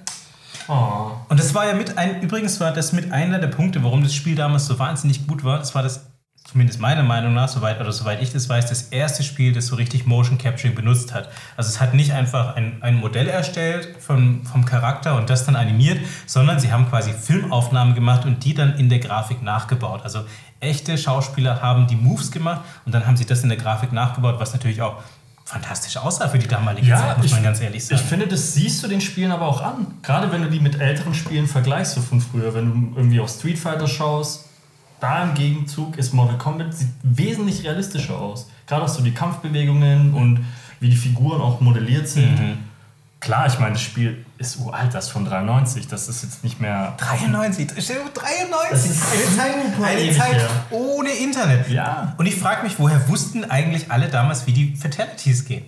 [0.67, 1.11] Oh.
[1.29, 4.13] Und das war ja mit ein, übrigens war das mit einer der Punkte, warum das
[4.13, 5.59] Spiel damals so wahnsinnig gut war.
[5.59, 6.06] Das war das,
[6.49, 9.75] zumindest meiner Meinung nach, soweit, oder soweit ich das weiß, das erste Spiel, das so
[9.75, 11.29] richtig Motion Capturing benutzt hat.
[11.57, 15.55] Also es hat nicht einfach ein, ein Modell erstellt vom, vom Charakter und das dann
[15.57, 20.01] animiert, sondern sie haben quasi Filmaufnahmen gemacht und die dann in der Grafik nachgebaut.
[20.03, 20.21] Also
[20.61, 24.35] echte Schauspieler haben die Moves gemacht und dann haben sie das in der Grafik nachgebaut,
[24.39, 25.03] was natürlich auch
[25.43, 28.01] fantastisch aussah für die damalige Ja, Zeit, muss ich- man ganz ehrlich sagen.
[28.01, 29.87] Ich finde, das siehst du den Spielen aber auch an.
[30.01, 32.53] Gerade wenn du die mit älteren Spielen vergleichst, so von früher.
[32.53, 34.45] Wenn du irgendwie auf Street Fighter schaust,
[34.99, 38.49] da im Gegenzug ist Mortal Kombat sieht wesentlich realistischer aus.
[38.65, 40.45] Gerade auch so die Kampfbewegungen und
[40.79, 42.39] wie die Figuren auch modelliert sind.
[42.39, 42.57] Mhm.
[43.19, 45.87] Klar, ich meine, das Spiel ist uralt, das ist von 93.
[45.87, 46.93] Das ist jetzt nicht mehr.
[46.97, 51.69] 93, stell dir vor, 93, Das ist eine Zeit, eine Zeit ohne Internet.
[51.69, 52.13] Ja.
[52.17, 55.65] Und ich frage mich, woher wussten eigentlich alle damals, wie die Fatalities gehen?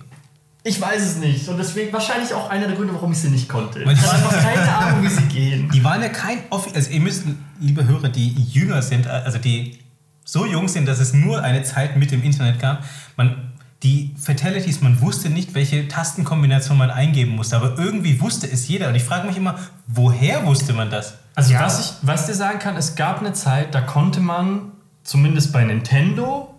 [0.64, 1.48] Ich weiß es nicht.
[1.48, 3.86] Und deswegen wahrscheinlich auch einer der Gründe, warum ich sie nicht konnte.
[3.86, 5.70] Weil Ich die- habe einfach keine Ahnung, wie sie gehen.
[5.74, 7.24] Die waren ja kein Offi also ihr müsst,
[7.60, 9.80] liebe Hörer, die jünger sind, also die
[10.26, 12.84] so jung sind, dass es nur eine Zeit mit dem Internet gab,
[13.16, 18.68] man die Fatalities, man wusste nicht, welche Tastenkombination man eingeben musste, aber irgendwie wusste es
[18.68, 18.90] jeder.
[18.90, 19.56] Und ich frage mich immer,
[19.88, 21.14] woher wusste man das?
[21.36, 25.54] Also was ich was dir sagen kann, es gab eine Zeit, da konnte man zumindest
[25.54, 26.54] bei Nintendo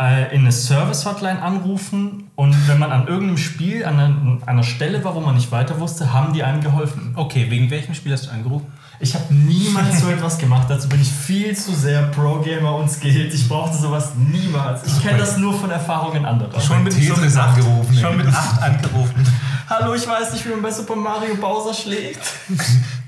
[0.00, 4.64] äh, in eine Service-Hotline anrufen und wenn man an irgendeinem Spiel an einer, an einer
[4.64, 7.12] Stelle war, wo man nicht weiter wusste, haben die einem geholfen.
[7.14, 8.66] Okay, wegen welchem Spiel hast du angerufen?
[8.98, 13.32] Ich habe niemals so etwas gemacht, dazu bin ich viel zu sehr Pro-Gamer und skilled.
[13.32, 14.84] Ich brauchte sowas niemals.
[14.84, 16.60] Ich kenne das nur von Erfahrungen anderer.
[16.60, 17.96] Schon mit Tetris angerufen.
[17.96, 19.24] Schon mit 8 angerufen.
[19.70, 22.18] Hallo, ich weiß nicht, wie man bei Super Mario Bowser schlägt.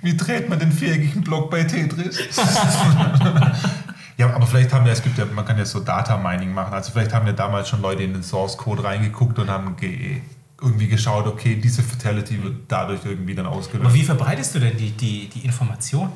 [0.01, 2.19] Wie dreht man den viereckigen Block bei Tetris?
[4.17, 6.73] ja, aber vielleicht haben ja, es gibt ja, man kann ja so Data Mining machen.
[6.73, 10.21] Also vielleicht haben ja damals schon Leute in den Source Code reingeguckt und haben ge
[10.61, 13.85] irgendwie geschaut, okay, diese Fatality wird dadurch irgendwie dann ausgelöst.
[13.85, 16.11] Aber wie verbreitest du denn die, die, die Information?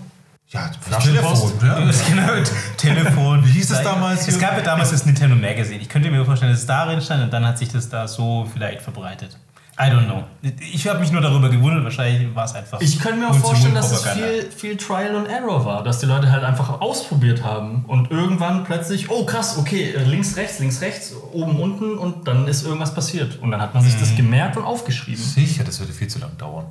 [0.51, 1.61] Ja, Flaschenpost.
[1.61, 1.91] Telefon, ja.
[2.09, 3.45] Genau, Telefon.
[3.45, 5.81] Wie hieß es damals Es gab ja damals das Nintendo Magazine.
[5.81, 8.49] Ich könnte mir vorstellen, dass es darin stand und dann hat sich das da so
[8.51, 9.37] vielleicht verbreitet.
[9.81, 10.25] I don't know.
[10.73, 12.81] Ich habe mich nur darüber gewundert, wahrscheinlich war es einfach.
[12.81, 16.07] Ich könnte mir auch vorstellen, dass es viel, viel Trial and Error war, dass die
[16.07, 21.15] Leute halt einfach ausprobiert haben und irgendwann plötzlich, oh krass, okay, links, rechts, links, rechts,
[21.33, 23.39] oben, unten und dann ist irgendwas passiert.
[23.41, 25.23] Und dann hat man sich das gemerkt und aufgeschrieben.
[25.23, 26.67] Sicher, das würde viel zu lang dauern.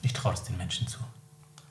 [0.00, 0.98] Ich traue das den Menschen zu.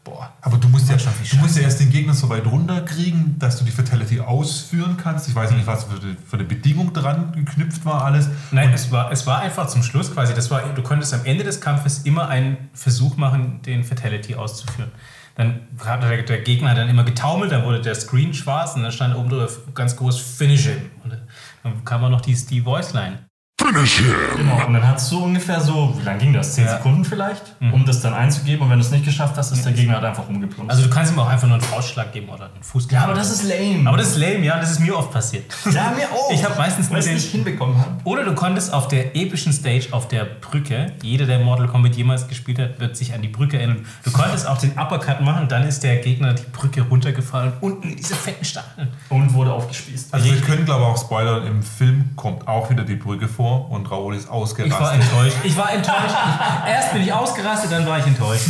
[0.05, 0.31] Boah.
[0.39, 3.65] Aber du musst, ja, du musst ja erst den Gegner so weit runterkriegen, dass du
[3.65, 5.27] die Fatality ausführen kannst.
[5.27, 8.29] Ich weiß nicht, was für, die, für eine Bedingung dran geknüpft war alles.
[8.51, 11.43] Nein, es war, es war einfach zum Schluss quasi, das war, du konntest am Ende
[11.43, 14.91] des Kampfes immer einen Versuch machen, den Fatality auszuführen.
[15.33, 18.91] Dann hat der, der Gegner dann immer getaumelt, dann wurde der Screen schwarz und dann
[18.91, 20.91] stand oben drüber ganz groß Finish him.
[21.03, 21.17] Und
[21.63, 23.24] dann kam auch noch die, die Voice-Line.
[23.57, 24.65] Genau.
[24.67, 26.53] Und dann hast du ungefähr so, wie lange ging das?
[26.53, 26.77] Zehn Ja.
[26.77, 28.61] Sekunden vielleicht, um das dann einzugeben.
[28.63, 30.69] Und wenn du es nicht geschafft hast, ist der Gegner halt einfach umgeplumpst.
[30.69, 32.87] Also du kannst ihm auch einfach nur einen Faustschlag geben oder einen Fuß.
[32.91, 33.87] ja, aber das ist lame.
[33.87, 35.45] aber das ist lame, ja, das ist mir oft passiert.
[35.71, 36.31] ja, mir auch.
[36.31, 37.91] Ich habe meistens weil nur ich nicht hinbekommen habe.
[38.03, 42.27] Oder du konntest auf der epischen Stage auf der Brücke, jeder, der Mortal Kombat jemals
[42.27, 43.85] gespielt hat, wird sich an die Brücke erinnern.
[44.03, 47.95] Du konntest auch den Uppercut machen, dann ist der Gegner die Brücke runtergefallen, unten in
[47.95, 48.89] diese fetten Stacheln.
[49.09, 50.13] Und wurde aufgespießt.
[50.13, 53.44] Also wir können, glaube ich, auch spoilern, im Film kommt auch wieder die Brücke vor.
[53.45, 55.01] Kino und Raoul ist Ich war ausgerastet.
[55.01, 55.37] enttäuscht.
[55.43, 56.15] Ich war enttäuscht.
[56.67, 58.47] Erst bin ich ausgerastet, dann war ich enttäuscht.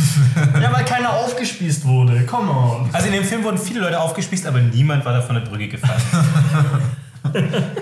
[0.60, 2.24] Ja, weil keiner aufgespießt wurde.
[2.26, 2.88] Come on.
[2.92, 5.68] Also in dem Film wurden viele Leute aufgespießt, aber niemand war da von der Brücke
[5.68, 6.02] gefallen.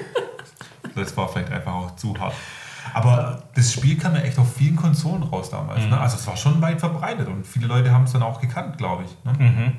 [0.96, 2.35] Das war vielleicht einfach auch zu hart.
[2.92, 5.83] Aber das Spiel kam ja echt auf vielen Konsolen raus damals.
[5.83, 5.90] Mhm.
[5.90, 6.00] Ne?
[6.00, 9.03] Also es war schon weit verbreitet und viele Leute haben es dann auch gekannt, glaube
[9.03, 9.24] ich.
[9.24, 9.44] Ne?
[9.44, 9.72] Mhm.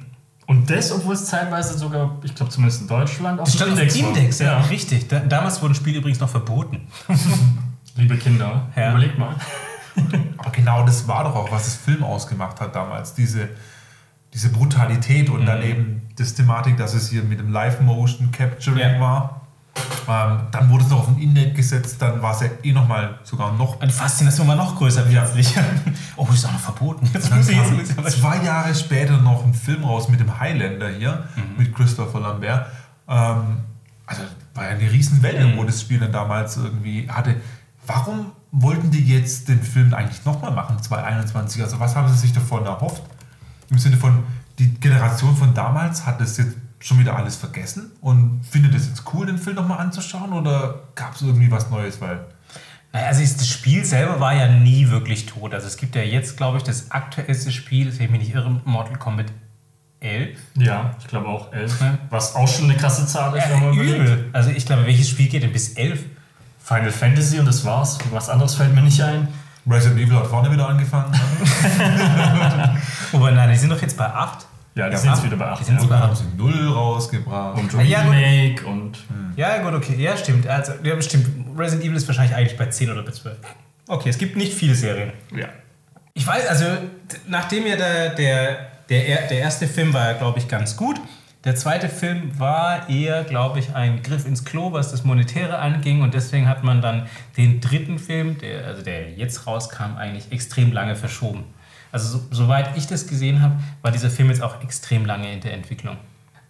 [0.47, 3.79] Und das, obwohl es zeitweise sogar, ich glaube zumindest in Deutschland, auf Das stand auf
[3.79, 4.09] dem dem war.
[4.09, 5.07] Index, ja, richtig.
[5.07, 6.87] Da, damals wurden Spiele übrigens noch verboten.
[7.95, 8.91] Liebe Kinder, Ja.
[8.91, 9.35] überlegt mal.
[10.37, 13.13] Aber genau das war doch auch, was das Film ausgemacht hat damals.
[13.15, 13.49] Diese,
[14.33, 15.45] diese Brutalität und Mhm.
[15.45, 18.99] dann eben das Thematik, dass es hier mit dem Live-Motion Capturing Ja.
[18.99, 19.44] war.
[20.07, 23.19] Ähm, dann wurde es noch auf den Index gesetzt, dann war es ja eh nochmal
[23.23, 23.79] sogar noch.
[23.79, 25.53] Die Faszination war noch größer plötzlich.
[26.17, 27.09] Oh, das ist auch noch verboten.
[27.13, 31.25] Jetzt muss ich jetzt zwei Jahre später noch ein Film raus mit dem Highlander hier,
[31.35, 31.57] Mhm.
[31.57, 32.67] mit Christopher Lambert.
[33.07, 33.57] Ähm,
[34.05, 34.21] also
[34.53, 35.57] war ja eine Riesenwelle, Mhm.
[35.57, 37.35] wo das Spiel dann damals irgendwie hatte.
[37.87, 41.61] Warum wollten die jetzt den Film eigentlich nochmal machen, 2021?
[41.61, 43.03] Also was haben sie sich davon erhofft?
[43.69, 44.23] Im Sinne von,
[44.59, 46.55] die Generation von damals hat das jetzt
[46.85, 50.33] schon wieder alles vergessen und findet es jetzt cool, den Film nochmal anzuschauen?
[50.33, 51.99] Oder gab es irgendwie was Neues?
[51.99, 52.25] Weil
[52.93, 55.53] Naja, also ist- das Spiel selber war ja nie wirklich tot.
[55.53, 58.61] Also es gibt ja jetzt, glaube ich, das aktuellste Spiel, wenn ich mich nicht irre,
[58.65, 59.25] Mortal Kombat
[59.99, 60.37] 11.
[60.57, 61.81] Ja, ich glaube auch elf.
[61.81, 61.97] Ja.
[62.11, 63.97] Was auch schon eine krasse Zahl ist, wenn man überlegt.
[63.97, 64.29] übel.
[64.33, 66.03] Also ich glaube, welches Spiel geht denn bis 11?
[66.63, 67.97] Final Fantasy und das war's.
[68.11, 69.27] Was anderes fällt mir nicht ein.
[69.67, 71.11] Resident Evil hat vorne wieder angefangen.
[73.11, 74.45] Wobei, nein, die sind doch jetzt bei 8.
[74.75, 75.25] Ja, die Ja, sind jetzt acht.
[75.25, 75.59] wieder bei 8.
[75.59, 75.81] Die sind ja.
[75.81, 76.17] jetzt bei Dann haben 8.
[76.17, 77.57] sie Null rausgebracht.
[77.57, 78.11] Und Ah, ja, gut.
[78.13, 78.97] Remake und
[79.35, 79.95] Ja, gut, okay.
[79.97, 80.47] Ja, stimmt.
[80.47, 81.27] Also, ja, stimmt.
[81.57, 83.37] Resident Evil ist wahrscheinlich eigentlich bei 10 oder bei 12.
[83.87, 85.11] Okay, es gibt nicht viele Serien.
[85.35, 85.47] ja.
[86.17, 86.65] Ich weiß, also
[87.27, 88.57] nachdem ja der, der,
[88.89, 90.95] der, er- der erste Film war ja, glaube ich, ganz gut.
[91.43, 96.01] Der zweite Film war eher, glaube ich, ein Griff ins Klo, was das Monetäre anging.
[96.01, 97.07] Und deswegen hat man dann
[97.37, 101.43] den dritten Film, der, also der jetzt rauskam, eigentlich extrem lange verschoben.
[101.95, 105.39] Also so, soweit ich das gesehen habe, war dieser Film jetzt auch extrem lange in
[105.39, 105.95] der Entwicklung.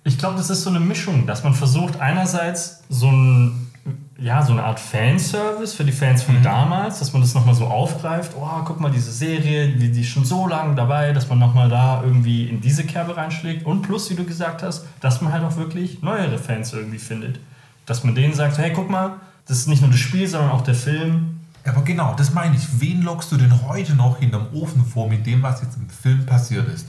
[0.03, 3.71] Ich glaube, das ist so eine Mischung, dass man versucht, einerseits so, ein,
[4.17, 7.67] ja, so eine Art Fanservice für die Fans von damals, dass man das nochmal so
[7.67, 8.31] aufgreift.
[8.35, 11.69] Oh, guck mal, diese Serie, die, die ist schon so lange dabei, dass man nochmal
[11.69, 13.67] da irgendwie in diese Kerbe reinschlägt.
[13.67, 17.39] Und plus, wie du gesagt hast, dass man halt auch wirklich neuere Fans irgendwie findet.
[17.85, 20.63] Dass man denen sagt, hey, guck mal, das ist nicht nur das Spiel, sondern auch
[20.63, 21.34] der Film.
[21.65, 22.61] Ja, aber genau, das meine ich.
[22.79, 26.25] Wen lockst du denn heute noch hinterm Ofen vor mit dem, was jetzt im Film
[26.25, 26.87] passiert ist?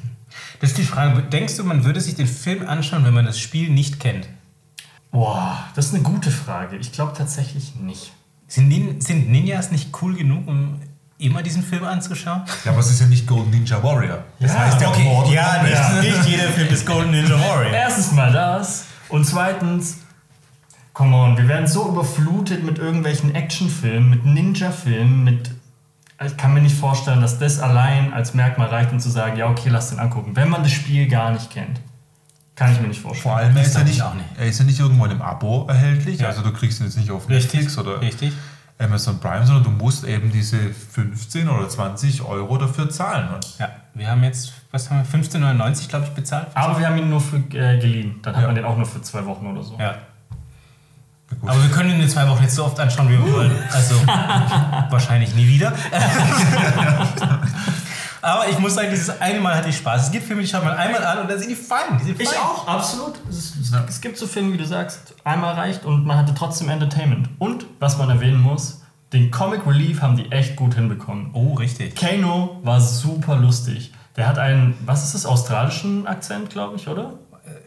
[0.60, 1.22] Das ist die Frage.
[1.22, 4.28] Denkst du, man würde sich den Film anschauen, wenn man das Spiel nicht kennt?
[5.10, 6.76] Boah, das ist eine gute Frage.
[6.76, 8.12] Ich glaube tatsächlich nicht.
[8.48, 10.78] Sind, Nin sind Ninjas nicht cool genug, um
[11.18, 12.42] immer diesen Film anzuschauen?
[12.64, 14.24] Ja, aber es ist ja nicht Golden Ninja Warrior.
[14.40, 17.72] Das Ja, heißt ja okay, ja, nicht, nicht jeder Film ist Golden Ninja Warrior.
[17.72, 18.84] Erstens mal das.
[19.08, 19.98] Und zweitens,
[20.96, 25.50] come on, wir werden so überflutet mit irgendwelchen Actionfilmen, mit Ninja-Filmen, mit.
[26.24, 29.50] Ich kann mir nicht vorstellen, dass das allein als Merkmal reicht, um zu sagen, ja,
[29.50, 30.34] okay, lass den angucken.
[30.34, 31.78] Wenn man das Spiel gar nicht kennt.
[32.54, 33.22] Kann ich mir nicht vorstellen.
[33.22, 34.24] Vor allem, er ist, ja nicht, ich auch nicht.
[34.38, 36.20] er ist ja nicht irgendwo in einem Abo erhältlich.
[36.20, 36.28] Ja.
[36.28, 38.32] Also du kriegst ihn jetzt nicht auf Richtig, Netflix oder richtig.
[38.78, 43.28] Amazon Prime, sondern du musst eben diese 15 oder 20 Euro dafür zahlen.
[43.58, 46.46] Ja, wir haben jetzt, was haben wir, 15,99 glaube ich bezahlt.
[46.54, 48.20] Aber wir haben ihn nur für, äh, geliehen.
[48.22, 48.46] Dann hat Ja.
[48.48, 49.76] man den auch nur für zwei Wochen oder so.
[49.78, 49.96] Ja.
[51.44, 53.52] Aber wir können ihn in zwei Wochen jetzt so oft anschauen, wie wir wollen.
[53.72, 53.94] Also
[54.90, 55.72] wahrscheinlich nie wieder.
[58.22, 60.06] Aber ich muss sagen, dieses eine Mal hatte ich Spaß.
[60.06, 61.98] Es gibt Filme, die schaut man einmal an und dann sind die fein.
[62.00, 62.38] Die sind Ich fein.
[62.42, 63.14] auch, absolut.
[63.28, 63.84] Es, Ja.
[63.88, 67.28] es gibt so Filme, wie du sagst, einmal reicht und man hatte trotzdem Entertainment.
[67.38, 71.30] Und, was man erwähnen muss, den Comic Relief haben die echt gut hinbekommen.
[71.34, 71.94] Oh, richtig.
[71.94, 73.92] Kano war super lustig.
[74.16, 77.12] Der hat einen, was ist das, australischen Akzent, glaube ich, oder?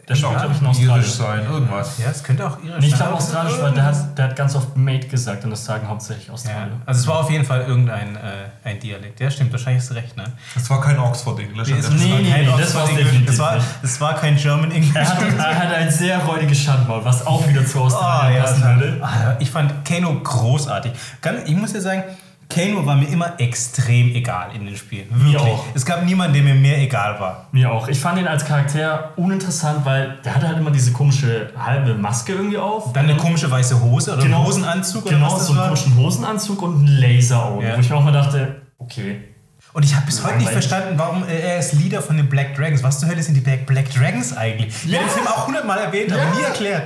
[0.08, 1.98] Der spricht, glaube ich, in irisch sein, irgendwas.
[1.98, 2.98] Ja, es könnte auch irisch Nee, ich sein.
[3.00, 6.26] glaube australisch, weil der hat, der hat ganz oft Mate gesagt und das sagen hauptsächlich
[6.26, 6.80] Ja, Australier.
[6.84, 8.20] also es war auf jeden Fall irgendein äh,
[8.64, 9.20] ein Dialekt.
[9.20, 10.24] Ja, stimmt, wahrscheinlich hast du recht, ne?
[10.54, 11.68] Das war kein Oxford English.
[11.68, 12.22] Nee, an der nee, Stelle.
[12.22, 12.96] nee, kein das English.
[12.96, 14.94] definitiv Das war, das war kein German English.
[14.96, 18.42] Er hat, er hat ein sehr räudiges Schandmaul, was auch wieder zu Ah, Australien ja,
[18.42, 18.98] passen das- würde.
[19.02, 20.92] Ah, ich fand Kano großartig.
[21.46, 22.02] Ich muss ja sagen,
[22.50, 25.06] Kano war mir immer extrem egal in den Spielen.
[25.10, 25.36] Wirklich.
[25.40, 25.64] auch.
[25.74, 27.46] Es gab niemanden, der mir mehr egal war.
[27.52, 27.88] Mir auch.
[27.88, 32.32] Ich fand ihn als Charakter uninteressant, weil der hatte halt immer diese komische halbe Maske
[32.32, 32.92] irgendwie auf.
[32.92, 34.38] Dann eine komische weiße Hose oder Genau.
[34.38, 37.66] einen Hosenanzug oder Genau, was das so einen komischen Hosenanzug und ein Laserauge.
[37.68, 37.76] Ja.
[37.76, 39.22] Wo ich mir auch mal dachte, okay.
[39.72, 42.56] Und ich habe bis heute nicht verstanden, warum äh, er ist Leader von den Black
[42.56, 42.82] Dragons.
[42.82, 44.74] Was zur Hölle sind die Black, Black Dragons eigentlich?
[44.84, 44.94] Ja.
[44.94, 44.98] Ja.
[45.00, 46.30] den Film auch hundertmal erwähnt, aber Ja.
[46.34, 46.82] nie erklärt.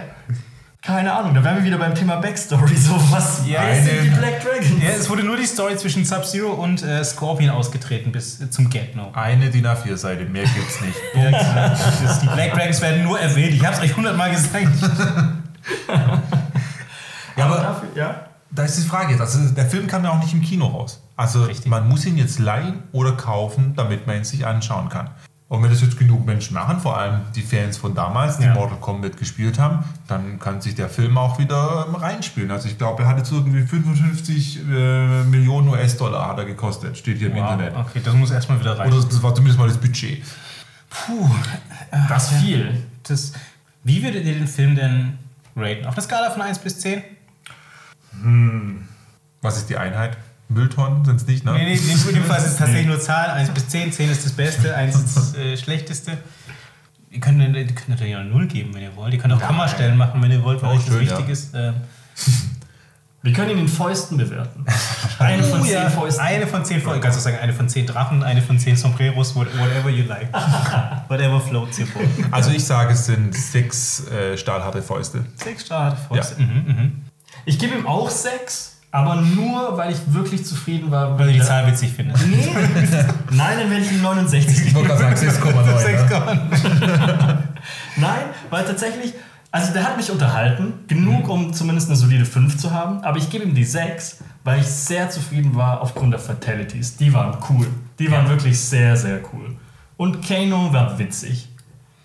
[0.86, 2.76] Keine Ahnung, da wären wir wieder beim Thema Backstory.
[2.76, 4.82] So was, wer eine- sind die Black Dragons?
[4.82, 8.68] Ja, es wurde nur die Story zwischen Sub-Zero und äh, Scorpion ausgetreten bis äh, zum
[8.68, 9.10] Get-No.
[9.14, 10.96] Eine DIN A4-Seite, mehr gibt's nicht.
[11.14, 11.30] Ja,
[11.70, 13.54] das, die Black Dragons werden nur erwähnt.
[13.54, 14.66] Ich habe es euch hundertmal gesagt.
[17.36, 18.26] Ja, aber dafür, ja.
[18.52, 19.20] da ist die Frage jetzt.
[19.20, 21.02] Also der Film kam ja auch nicht im Kino raus.
[21.16, 21.66] Also Richtig.
[21.66, 25.10] man muss ihn jetzt leihen oder kaufen, damit man ihn sich anschauen kann.
[25.46, 28.54] Und wenn das jetzt genug Menschen machen, vor allem die Fans von damals, die Ja.
[28.54, 32.50] Mortal Kombat gespielt haben, dann kann sich der Film auch wieder ähm, reinspielen.
[32.50, 37.18] Also ich glaube, er hat jetzt irgendwie 55 äh, Millionen US-Dollar hat er gekostet, steht
[37.18, 37.76] hier im Internet.
[37.76, 38.90] Okay, das muss erstmal wieder rein.
[38.92, 40.22] Oder das war zumindest mal das Budget.
[40.88, 41.28] Puh,
[42.08, 42.82] Das ist viel.
[43.02, 43.32] das,
[43.84, 45.18] wie würdet ihr den Film denn
[45.56, 45.84] raten?
[45.86, 47.02] Auf einer Skala von 1 bis 10?
[49.42, 50.16] Was ist die Einheit?
[50.54, 51.52] Mülltonnen sind es nicht, ne?
[51.52, 53.30] Nee, nee, in dem Fall ist es tatsächlich nur Zahlen.
[53.32, 53.92] 1 bis 10.
[53.92, 56.16] 10 ist das Beste, 1 ist das äh, Schlechteste.
[57.10, 59.12] Ihr könnt, ihr könnt natürlich auch eine 0 geben, wenn ihr wollt.
[59.12, 61.32] Ihr könnt auch Kommastellen machen, wenn ihr wollt, weil Oh, euch das schön, wichtig ja.
[61.32, 61.50] ist.
[61.54, 61.74] Ähm,
[63.22, 64.64] Wir können ihn in Fäusten bewerten.
[65.18, 66.24] Eine von Oh zehn ja, Fäusten.
[66.24, 67.00] Eine von 10 Fäusten.
[67.00, 70.28] Kannst du sagen, eine von 10 Drachen, eine von 10 Sombreros, what- whatever you like.
[71.08, 72.04] whatever floats your boat.
[72.32, 75.24] Also ich sage, es sind sechs äh, stahlharte Fäuste.
[75.36, 76.42] 6 Start Fäuste.
[76.42, 77.02] Mhm, mhm.
[77.46, 81.18] Ich gebe ihm auch sechs, aber nur, weil ich wirklich zufrieden war.
[81.18, 82.24] Weil du die Zahl witzig findest.
[82.28, 82.46] Nee.
[83.32, 84.74] Nein, dann werde ich ihm 69 geben.
[84.76, 86.78] wollte gerade sagen 6,9.
[86.78, 87.38] ne?
[87.96, 89.14] Nein, weil tatsächlich,
[89.50, 93.28] also der hat mich unterhalten, genug, um zumindest eine solide 5 zu haben, aber ich
[93.30, 96.96] gebe ihm die 6, weil ich sehr zufrieden war aufgrund der Fatalities.
[96.96, 97.66] Die waren cool.
[97.98, 99.56] Die waren wirklich sehr, sehr cool.
[99.96, 101.48] Und Kano war witzig.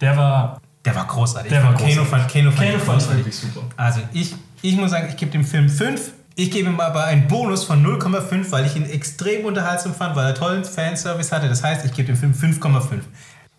[0.02, 0.60] Der war.
[0.84, 1.52] Der war großartig.
[1.52, 2.10] Der war Kano großartig.
[2.10, 3.17] fand, Kano fand, Kano ich fand ich großartig.
[3.17, 3.62] wirklich super.
[3.78, 6.13] Also ich, ich muss sagen, ich gebe dem Film 5.
[6.39, 10.25] Ich gebe ihm aber einen Bonus von 0,5, weil ich ihn extrem unterhaltsam fand, weil
[10.25, 11.49] er tollen Fanservice hatte.
[11.49, 13.02] Das heißt, ich gebe dem Film 5,5.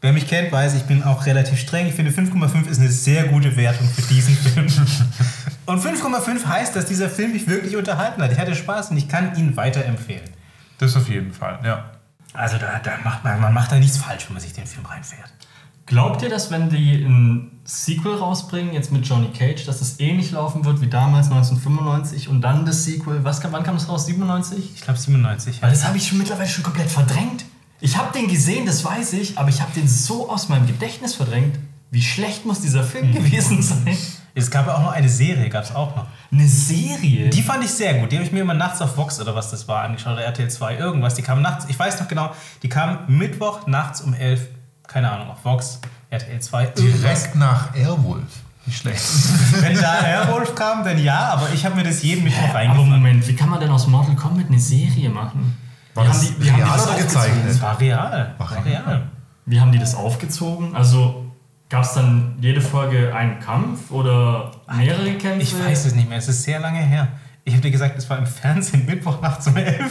[0.01, 1.89] Wer mich kennt, weiß, ich bin auch relativ streng.
[1.89, 4.67] Ich finde 5,5 ist eine sehr gute Wertung für diesen Film.
[5.67, 8.33] Und 5,5 heißt, dass dieser Film mich wirklich unterhalten hat.
[8.33, 10.31] Ich hatte Spaß und ich kann ihn weiterempfehlen.
[10.79, 11.85] Das auf jeden Fall, ja.
[12.33, 14.87] Also da, da macht man, man macht da nichts falsch, wenn man sich den Film
[14.87, 15.31] reinfährt.
[15.87, 20.31] Glaubt ihr, dass wenn die ein Sequel rausbringen, jetzt mit Johnny Cage, dass es ähnlich
[20.33, 23.25] laufen wird wie damals 1995 und dann das Sequel?
[23.25, 24.07] Was wann kam das raus?
[24.07, 24.73] 97?
[24.75, 25.63] Ich glaube 97.
[25.63, 27.45] Weil das habe ich schon mittlerweile schon komplett verdrängt.
[27.81, 31.15] Ich habe den gesehen, das weiß ich, aber ich habe den so aus meinem Gedächtnis
[31.15, 31.59] verdrängt.
[31.91, 33.97] Wie schlecht muss dieser Film gewesen sein?
[34.35, 36.07] Es gab ja auch noch eine Serie, gab es auch noch.
[36.31, 37.31] Eine Serie.
[37.31, 38.13] Die fand ich sehr gut.
[38.13, 40.49] Die habe ich mir immer nachts auf Vox oder was das war angeschaut, oder RTL
[40.49, 41.15] 2, irgendwas.
[41.15, 42.31] Die kam nachts, ich weiß noch genau,
[42.63, 44.47] die kam Mittwoch nachts um 11,
[44.93, 47.01] keine Ahnung, auf Vox, RTL 2, irgendwas.
[47.01, 48.23] Direkt nach Airwolf.
[48.67, 49.03] Nicht schlecht.
[49.63, 52.91] Wenn da Airwolf kam, dann ja, aber ich habe mir das jeden Mittwoch aber reingefahren.
[52.91, 55.57] Moment, wie kann man denn aus Mortal Kombat eine Serie machen?
[55.95, 57.23] War Wie das haben die- wie haben die real das oder aufgezogen?
[57.25, 57.49] gezeichnet?
[57.51, 58.35] Das war real.
[58.39, 59.03] War real.
[59.47, 60.75] Wie haben die das aufgezogen?
[60.77, 61.25] Also
[61.69, 65.41] gab es dann jede Folge einen Kampf oder mehrere Kämpfe?
[65.43, 67.09] Ich weiß es nicht mehr, es ist sehr lange her.
[67.45, 69.91] Ich habe dir gesagt, es war im Fernsehen Mittwoch nachts um 11.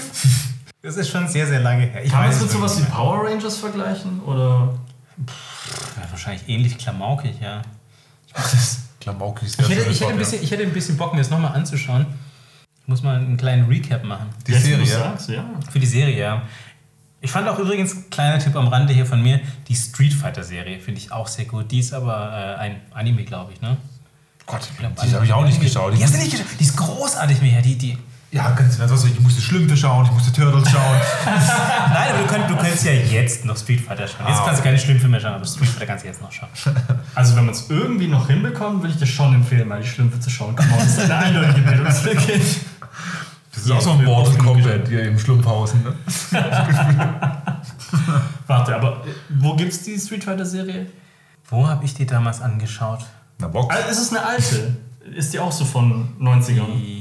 [0.81, 2.03] Das ist schon sehr, sehr lange her.
[2.05, 4.21] Ich Kann man es mit sowas wie Power Rangers vergleichen?
[4.21, 4.75] Oder
[5.27, 7.61] Ja, wahrscheinlich ähnlich klamaukig, ja.
[8.99, 11.29] Klamauk ist Ich hätte, ich, hätte ein bisschen, ich hätte ein bisschen Bock, mir das
[11.29, 12.05] nochmal anzuschauen.
[12.81, 14.27] Ich muss mal einen kleinen Recap machen.
[14.47, 14.85] Die Jetzt, Serie.
[14.85, 15.45] sagst, ja.
[15.71, 16.41] Für die Serie, ja.
[17.21, 20.79] Ich fand auch übrigens, kleiner Tipp am Rande hier von mir, die Street Fighter Serie
[20.79, 21.69] finde ich auch sehr gut.
[21.71, 23.77] Die ist aber äh, ein Anime, glaube ich, ne?
[24.45, 25.95] Gott, glaub, die habe ich auch nicht geschaut.
[25.95, 26.47] Die hast du nicht geschaut?
[26.59, 27.61] Die ist großartig, Micha.
[27.61, 27.97] Die, die.
[28.31, 28.91] Ja, ganz genau.
[28.91, 30.97] Also ich musste Schlümpfe schauen, ich musste Turtles schauen.
[31.25, 34.27] Nein, aber du, könnt, du kannst ja jetzt noch Street Fighter schauen.
[34.27, 36.31] Jetzt Ah, kannst du keine Schlümpfe mehr schauen, aber Street Fighter kannst du jetzt noch
[36.31, 36.49] schauen.
[37.15, 40.19] Also wenn man es irgendwie noch hinbekommt, würde ich dir schon empfehlen, mal die Schlümpfe
[40.19, 40.55] zu schauen.
[40.55, 42.39] Come on, das ist eine eindeutige Bildungslücke.
[43.53, 45.83] Das ist auch so ein Mortal Kombat hier im Schlumpfhausen.
[45.83, 45.93] Ne?
[48.47, 50.87] Warte, aber äh, wo gibt's die Street Fighter Serie?
[51.49, 53.05] Wo habe ich die damals angeschaut?
[53.39, 53.75] Na, Box.
[53.75, 54.77] Also, ist es eine alte?
[55.15, 56.65] Ist die auch so von 90ern?
[56.77, 56.98] Die,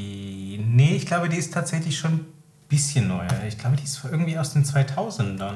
[0.68, 2.26] nee, ich glaube, die ist tatsächlich schon ein
[2.68, 3.28] bisschen neuer.
[3.46, 5.54] Ich glaube, die ist irgendwie aus den 2000ern.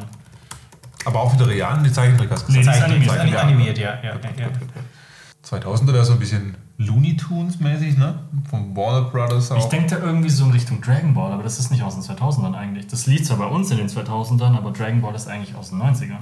[1.04, 3.18] Aber auch wieder real, die Zeichentrick hast du Nee, die ist animiert.
[3.18, 3.94] Ani- Animiert, ja.
[4.02, 4.48] ja, ja, ja.
[5.44, 8.20] 2000er wäre so ein bisschen Looney Tunes mäßig, ne?
[8.48, 9.58] Von Warner Brothers auch.
[9.58, 12.02] Ich denke da irgendwie so in Richtung Dragon Ball, aber das ist nicht aus den
[12.04, 12.86] 2000ern eigentlich.
[12.86, 15.80] Das liegt zwar bei uns in den 2000ern, aber Dragon Ball ist eigentlich aus den
[15.82, 16.18] 90ern.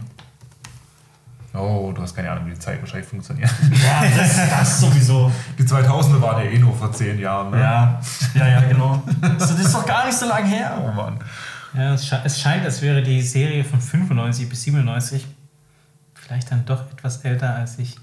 [1.61, 3.51] Oh, du hast keine Ahnung, wie die Zeit wahrscheinlich funktioniert.
[3.83, 5.31] Ja, das, das sowieso.
[5.59, 7.61] Die 2000er waren ja eh nur vor zehn Jahren, ne?
[7.61, 8.01] Ja,
[8.35, 9.03] ja, ja, genau.
[9.39, 10.77] Das ist doch gar nicht so lange her.
[10.83, 11.19] Oh Mann.
[11.75, 15.27] Ja, es, sche es scheint, als wäre die Serie von 95 bis 97
[16.15, 17.97] vielleicht dann doch etwas älter, als ich,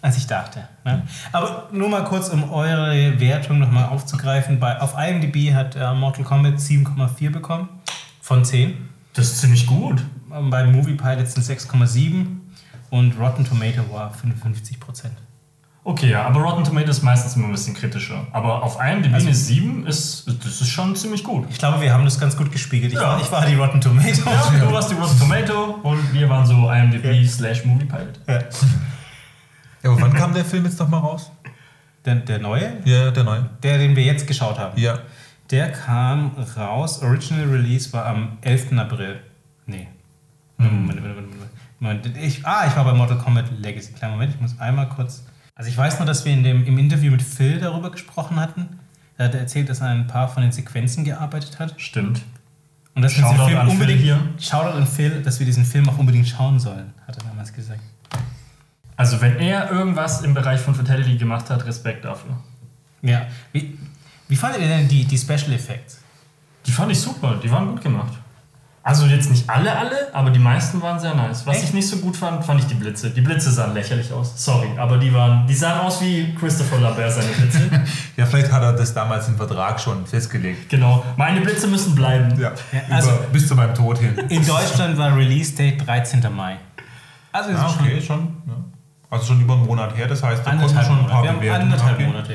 [0.00, 0.68] als ich dachte.
[0.84, 1.02] Ne?
[1.32, 4.58] Aber nur mal kurz, um eure Wertung nochmal aufzugreifen.
[4.58, 7.68] Bei, auf IMDb hat äh, Mortal Kombat 7,4 bekommen
[8.22, 8.88] von 10.
[9.12, 10.02] Das ist ziemlich gut.
[10.28, 12.39] Bei Movie Pilot sind 6,7
[12.90, 15.14] und Rotten Tomato war 55 Prozent.
[15.82, 18.26] Okay, ja, aber Rotten Tomatoes ist meistens immer ein bisschen kritischer.
[18.32, 21.46] Aber auf IMDb eine 7 ist, das ist schon ziemlich gut.
[21.48, 22.92] Ich glaube, wir haben das ganz gut gespiegelt.
[22.92, 23.12] Ich, Ja.
[23.14, 24.08] war, ich war die Rotten Tomato.
[24.30, 28.20] Ja, du warst die Rotten Tomato und wir waren so IMDb slash Movie Pilot.
[28.28, 31.30] Ja, aber wann kam der Film jetzt nochmal raus?
[32.04, 33.48] Der, der neue, Ja, der neue.
[33.62, 34.78] der, den wir jetzt geschaut haben.
[34.78, 34.98] Ja.
[35.50, 38.72] Der kam raus, Original Release war am 11.
[38.78, 39.20] April.
[39.66, 39.88] Nee.
[40.58, 41.50] Moment, Moment, Moment, Moment.
[41.80, 42.06] Moment.
[42.16, 43.92] Ich, ah, ich war bei Mortal Kombat Legacy.
[43.92, 45.24] Kleinen Moment, ich muss einmal kurz.
[45.54, 48.78] Also ich weiß nur, dass wir in dem, im Interview mit Phil darüber gesprochen hatten.
[49.16, 51.74] Da hat er erzählt, dass er an ein paar von den Sequenzen gearbeitet hat.
[51.78, 52.22] Stimmt.
[52.94, 54.20] Und dass wir diesen Film an Phil unbedingt, hier.
[54.38, 57.80] Shoutout an Phil, dass wir diesen Film auch unbedingt schauen sollen, hat er damals gesagt.
[58.96, 62.36] Also wenn er irgendwas im Bereich von Fatality gemacht hat, Respekt dafür.
[63.00, 63.26] Ja.
[63.52, 63.78] Wie,
[64.28, 66.00] wie fandet ihr denn die, die Special Effects?
[66.66, 68.12] Die fand ich super, die waren gut gemacht.
[68.90, 71.46] Also jetzt nicht alle, alle, aber die meisten waren sehr nice.
[71.46, 71.64] Was Echt?
[71.66, 73.10] ich nicht so gut fand, fand ich die Blitze.
[73.10, 74.32] Die Blitze sahen lächerlich aus.
[74.44, 77.70] Sorry, aber die waren, die sahen aus wie Christopher Lambert seine Blitze.
[78.16, 80.68] Ja, vielleicht hat er das damals im Vertrag schon festgelegt.
[80.68, 81.04] genau.
[81.16, 82.38] Meine Blitze müssen bleiben.
[82.38, 82.52] Ja,
[82.90, 84.14] also- über, bis zu meinem Tod hin.
[84.28, 86.20] In Deutschland war Release Date 13.
[86.34, 86.56] Mai.
[87.32, 88.18] Also ist Ah, es schon okay, schon.
[88.46, 88.52] Ja.
[89.10, 91.08] Also schon über einen Monat her, das heißt, da konnten schon ein Monate.
[91.12, 92.00] paar Wir haben Bewertungen anderthalb.
[92.00, 92.34] Monate.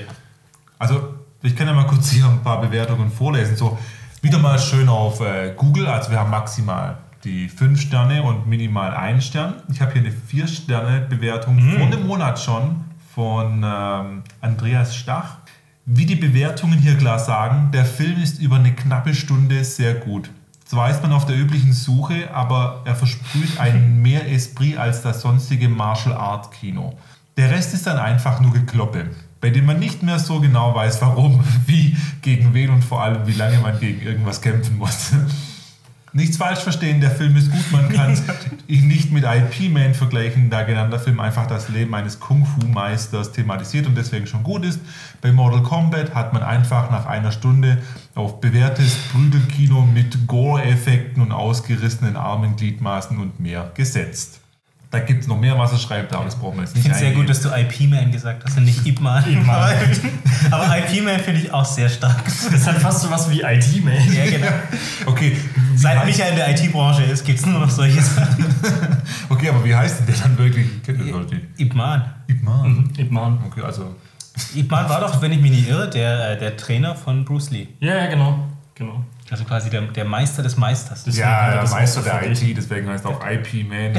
[0.80, 3.56] Also, ich kann ja mal kurz hier ein paar Bewertungen vorlesen.
[3.56, 3.78] So,
[4.26, 5.86] wieder mal schön auf äh, Google.
[5.88, 9.54] Also, wir haben maximal die 5 Sterne und minimal 1 Stern.
[9.72, 11.78] Ich habe hier eine 4-Sterne-Bewertung Mhm.
[11.78, 12.82] vor einem Monat schon
[13.14, 15.38] von ähm, Andreas Stach.
[15.86, 20.32] Wie die Bewertungen hier klar sagen, der Film ist über eine knappe Stunde sehr gut.
[20.66, 25.22] Zwar ist man auf der üblichen Suche, aber er versprüht einen mehr Esprit als das
[25.22, 26.98] sonstige Martial Art Kino.
[27.38, 29.08] Der Rest ist dann einfach nur Gekloppe,
[29.42, 33.28] bei dem man nicht mehr so genau weiß, warum, wie, gegen wen und vor allem,
[33.28, 35.12] wie lange man gegen irgendwas kämpfen muss.
[36.16, 38.18] Nichts falsch verstehen, der Film ist gut, man kann
[38.68, 43.86] ihn nicht mit IP Man vergleichen, da genannter Film einfach das Leben eines Kung-Fu-Meisters thematisiert
[43.86, 44.80] und deswegen schon gut ist.
[45.20, 47.80] Bei Mortal Kombat hat man einfach nach einer Stunde
[48.16, 54.40] auf bewährtes Prügelkino mit Gore-Effekten und ausgerissenen Armen, Gliedmaßen und mehr gesetzt.
[54.92, 56.84] Da gibt es noch mehr, was er schreibt, aber das brauchen wir jetzt Ich nicht
[56.84, 59.24] finde es sehr gut, dass du IP-Man gesagt hast und nicht Ip Man.
[59.30, 59.74] Ip Man.
[60.52, 62.24] Aber IP-Man finde ich auch sehr stark.
[62.52, 64.14] Das hat fast so was wie IT-Man.
[64.14, 64.48] Ja, genau.
[65.08, 65.36] Okay,
[65.76, 68.46] Seit heißt- Michael in der IT-Branche ist, gibt es nur noch solche Sachen.
[69.30, 70.68] okay, aber wie heißt denn der dann wirklich?
[70.78, 71.42] Ich kenne den Leute.
[71.58, 72.04] Ip Man.
[72.28, 72.90] Ip Man.
[72.98, 73.40] Ip Man.
[73.48, 73.96] Okay, also
[74.56, 77.50] Ip Man war doch, wenn ich mich nicht irre, der, äh, der Trainer von Bruce
[77.52, 77.68] Lee.
[77.80, 78.40] Ja, ja, genau.
[78.76, 79.04] genau.
[79.32, 81.04] Also quasi der, der Meister des Meisters.
[81.04, 82.30] Deswegen Ja, der Meister der.
[82.32, 83.94] IT, deswegen heißt er auch IP Man.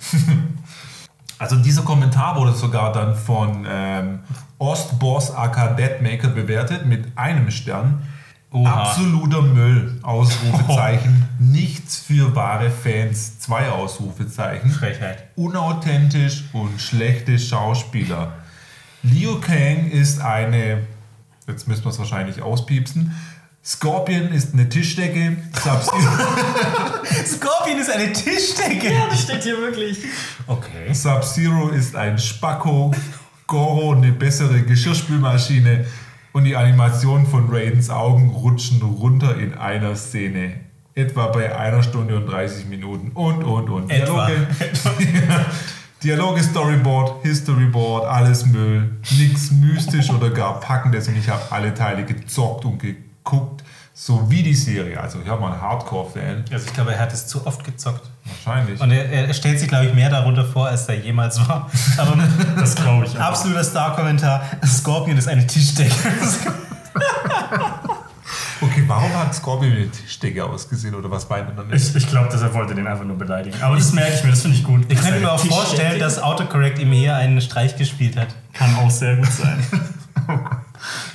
[1.38, 4.20] also dieser Kommentar wurde sogar dann von ähm,
[4.58, 8.02] Ostboss AK Deadmaker bewertet mit einem Stern.
[8.52, 8.84] Oha.
[8.84, 11.28] Absoluter Müll, Ausrufezeichen.
[11.38, 14.70] Nichts für wahre Fans, zwei Ausrufezeichen.
[14.70, 15.24] Frechheit.
[15.36, 18.32] Unauthentisch und schlechte Schauspieler.
[19.02, 20.86] Liu Kang ist eine,
[21.46, 23.14] jetzt müssen wir es wahrscheinlich auspiepsen.
[23.66, 25.38] Scorpion ist eine Tischdecke.
[25.52, 25.98] Sub-Zero
[27.26, 28.92] Scorpion ist eine Tischdecke.
[28.92, 29.98] Ja, das steht hier wirklich.
[30.46, 30.92] Okay.
[30.92, 32.94] Sub-Zero ist ein Spacko,
[33.48, 35.84] Goro eine bessere Geschirrspülmaschine
[36.32, 40.60] und die Animationen von Raidens Augen rutschen runter in einer Szene.
[40.94, 43.90] Etwa bei einer Stunde und 30 Minuten und, und, und.
[43.90, 44.26] Etwa.
[44.26, 44.46] Dialoge,
[46.04, 48.96] Dialoge, Storyboard, Historyboard, alles Müll.
[49.18, 53.55] Nix mystisch oder gar packendes und ich habe alle Teile gezockt und geguckt,
[53.98, 55.00] so wie die Serie.
[55.00, 58.02] Also ich habe mal einen Hardcore-Fan, Also ich glaube, er hat es zu oft gezockt.
[58.26, 58.78] wahrscheinlich.
[58.78, 61.70] Und er, er stellt sich, glaube ich, mehr darunter vor, als er jemals war.
[61.96, 62.14] Aber
[62.60, 63.16] Das glaube ich.
[63.16, 63.22] auch.
[63.22, 64.42] absoluter Star-Kommentar.
[64.66, 65.94] Scorpion ist eine Tischdecke.
[68.62, 71.74] Okay, warum hat Scorpion mit Tischdecke ausgesehen oder was meint man damit?
[71.74, 73.60] Ich, ich glaube, dass er wollte den einfach nur beleidigen.
[73.62, 74.86] Aber das merke ich mir, das finde ich gut.
[74.88, 78.28] Ich könnte mir auch vorstellen, dass Autocorrect ihm hier einen Streich gespielt hat.
[78.54, 79.58] Kann auch sehr gut sein.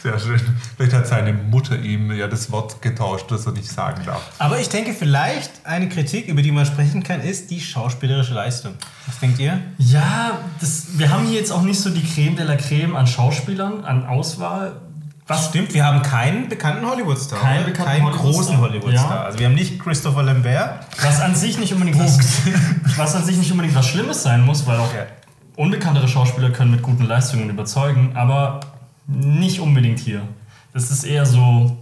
[0.04, 0.40] Sehr schön.
[0.76, 4.22] Vielleicht hat seine Mutter ihm ja das Wort getauscht, das er nicht sagen darf.
[4.40, 8.74] Aber ich denke, vielleicht eine Kritik, über die man sprechen kann, ist die schauspielerische Leistung.
[9.08, 9.60] Was denkt ihr?
[9.78, 13.08] Ja, das, wir haben hier jetzt auch nicht so die Creme de la Creme an
[13.08, 14.74] Schauspielern, an Auswahl.
[15.28, 17.40] Was Stimmt, wir haben keinen bekannten Hollywood-Star.
[17.40, 18.32] Keinen bekannten keinen Hollywood-Star.
[18.34, 19.16] großen Hollywood-Star.
[19.16, 19.24] Ja.
[19.24, 20.86] Also wir haben nicht Christopher Lambert.
[21.02, 22.18] Was an sich nicht unbedingt was,
[22.98, 25.06] was an sich nicht unbedingt was Schlimmes sein muss, weil auch Ja.
[25.56, 28.60] unbekanntere Schauspieler können mit guten Leistungen überzeugen, aber
[29.08, 30.22] nicht unbedingt hier.
[30.74, 31.78] Das ist eher so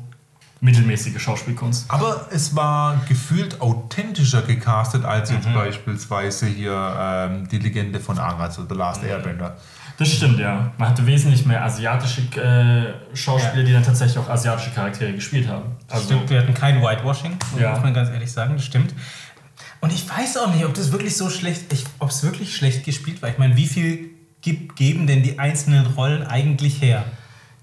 [0.62, 1.86] mittelmäßige Schauspielkunst.
[1.90, 8.42] Aber es war gefühlt authentischer gecastet als jetzt beispielsweise hier ähm, die Legende von Aang,
[8.42, 9.56] also The Last Airbender.
[9.98, 10.72] Das stimmt, ja.
[10.78, 13.64] Man hatte wesentlich mehr asiatische äh, Schauspieler, Ja.
[13.68, 15.64] die dann tatsächlich auch asiatische Charaktere gespielt haben.
[15.90, 17.72] Also, Stimmt, wir hatten kein Whitewashing, Ja.
[17.72, 18.94] muss man ganz ehrlich sagen, das stimmt.
[19.82, 21.66] Und ich weiß auch nicht, ob das wirklich so schlecht,
[22.00, 23.30] ob es wirklich schlecht gespielt war.
[23.30, 24.10] Ich meine, wie viel
[24.42, 27.06] gibt, geben denn die einzelnen Rollen eigentlich her?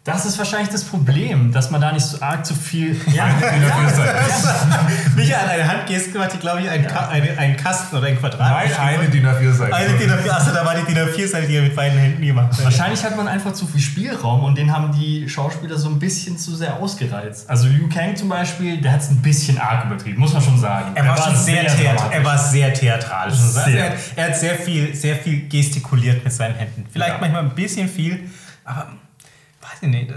[0.06, 2.96] Das ist wahrscheinlich das Problem, dass man da nicht so arg zu viel.
[3.12, 3.52] Ja, er-
[5.16, 8.16] Michael an eine Handgeste gemacht, die, glaube ich, einen, Ka eine, einen Kasten oder ein
[8.18, 8.38] Quadrat.
[8.38, 9.12] Nein, eine hat.
[9.12, 9.74] DIN A4-Seite.
[9.74, 12.52] Eine DIN A4, achso, da war die DIN A4-Seite, die er mit beiden Händen gemacht
[12.56, 12.64] hat.
[12.64, 16.38] Wahrscheinlich hat man einfach zu viel Spielraum und den haben die Schauspieler so ein bisschen
[16.38, 17.50] zu sehr ausgereizt.
[17.50, 20.58] Also Liu Kang zum Beispiel, der hat es ein bisschen arg übertrieben, muss man schon
[20.60, 20.92] sagen.
[20.94, 22.02] Er war, schon sehr, dramatisch.
[22.12, 23.34] er war sehr theatralisch.
[23.40, 23.76] Also Sehr.
[23.86, 26.86] er, hat, er hat sehr viel, sehr viel gestikuliert mit seinen Händen.
[26.92, 27.18] Vielleicht Ja.
[27.20, 28.30] manchmal ein bisschen viel,
[28.64, 28.86] aber
[29.82, 30.12] weiß ich nicht.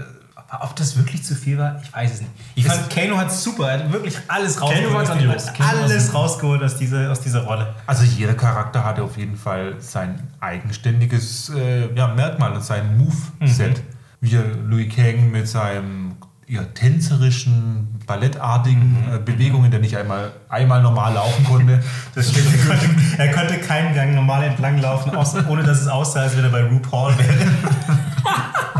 [0.52, 2.32] Aber ob das wirklich zu viel war, ich weiß es nicht.
[2.56, 5.06] Ich fand, Kano hat super, er hat wirklich alles rausgeholt.
[5.06, 5.38] Kano
[5.68, 6.18] war Alles super.
[6.18, 7.72] rausgeholt aus dieser, aus dieser Rolle.
[7.86, 13.80] Also jeder Charakter hatte auf jeden Fall sein eigenständiges äh, ja, Merkmal und sein Move-Set.
[14.20, 14.36] Wie
[14.68, 16.16] Louis Kang mit seinem
[16.48, 21.80] ja, tänzerischen, ballettartigen äh, Bewegungen, der nicht einmal, einmal normal laufen konnte.
[22.16, 22.48] Das stimmt.
[22.52, 22.88] Er konnte,
[23.18, 26.50] er konnte keinen Gang normal entlang laufen, außer, ohne dass es aussah, als wenn er
[26.50, 27.36] bei RuPaul wäre.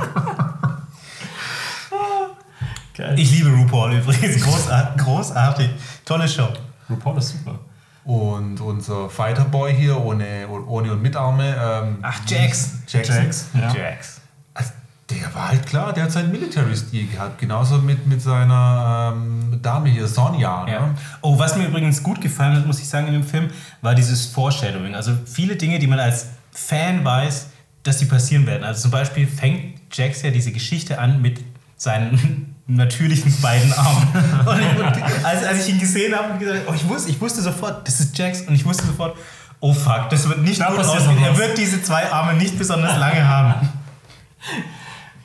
[3.00, 3.18] Geil.
[3.18, 4.42] Ich liebe RuPaul übrigens.
[4.42, 5.02] Großartig.
[5.02, 5.70] großartig.
[6.04, 6.48] Tolle Show.
[6.90, 7.58] RuPaul ist super.
[8.04, 11.56] Und unser Fighterboy hier ohne, ohne und mit Arme.
[11.58, 12.72] Ähm, Ach, Jax.
[12.86, 13.16] Jackson.
[13.16, 13.74] Jax, ja.
[13.74, 14.20] Jax.
[14.52, 14.72] Also,
[15.08, 17.38] der war halt klar, der hat seinen Military-Stil gehabt.
[17.38, 20.66] Genauso mit, mit seiner ähm, Dame hier, Sonja.
[20.68, 20.86] Ja.
[20.88, 20.94] Ne?
[21.22, 23.48] Oh, was mir übrigens gut gefallen hat, muss ich sagen, in dem Film,
[23.80, 24.94] war dieses Foreshadowing.
[24.94, 27.48] Also viele Dinge, die man als Fan weiß,
[27.82, 28.64] dass die passieren werden.
[28.64, 31.40] Also zum Beispiel fängt Jax ja diese Geschichte an mit
[31.76, 34.08] seinen natürlichen beiden Armen.
[34.46, 37.42] Und ich, als, als ich ihn gesehen habe, und gesagt, oh, ich, wusste, ich wusste
[37.42, 38.42] sofort, das ist Jax.
[38.42, 39.16] Und ich wusste sofort,
[39.60, 41.22] oh fuck, das wird nicht Da gut ausgehen.
[41.22, 43.68] Er wird diese zwei Arme nicht besonders lange haben.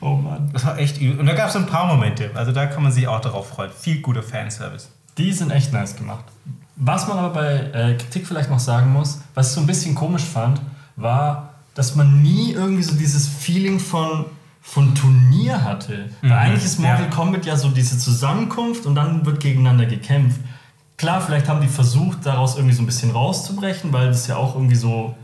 [0.00, 0.50] Oh Mann.
[0.52, 1.20] Das war echt übel.
[1.20, 2.30] Und da gab es so ein paar Momente.
[2.34, 3.70] Also da kann man sich auch darauf freuen.
[3.70, 4.88] Viel guter Fanservice.
[5.18, 6.24] Die sind echt nice gemacht.
[6.76, 9.94] Was man aber bei äh, Kritik vielleicht noch sagen muss, was ich so ein bisschen
[9.94, 10.60] komisch fand,
[10.96, 14.26] war, dass man nie irgendwie so dieses Feeling von,
[14.66, 16.10] von Turnier hatte.
[16.22, 17.08] Weil eigentlich ist Mortal ja.
[17.08, 20.40] Kombat ja so diese Zusammenkunft und dann wird gegeneinander gekämpft.
[20.96, 24.56] Klar, vielleicht haben die versucht, daraus irgendwie so ein bisschen rauszubrechen, weil das ja auch
[24.56, 25.14] irgendwie so,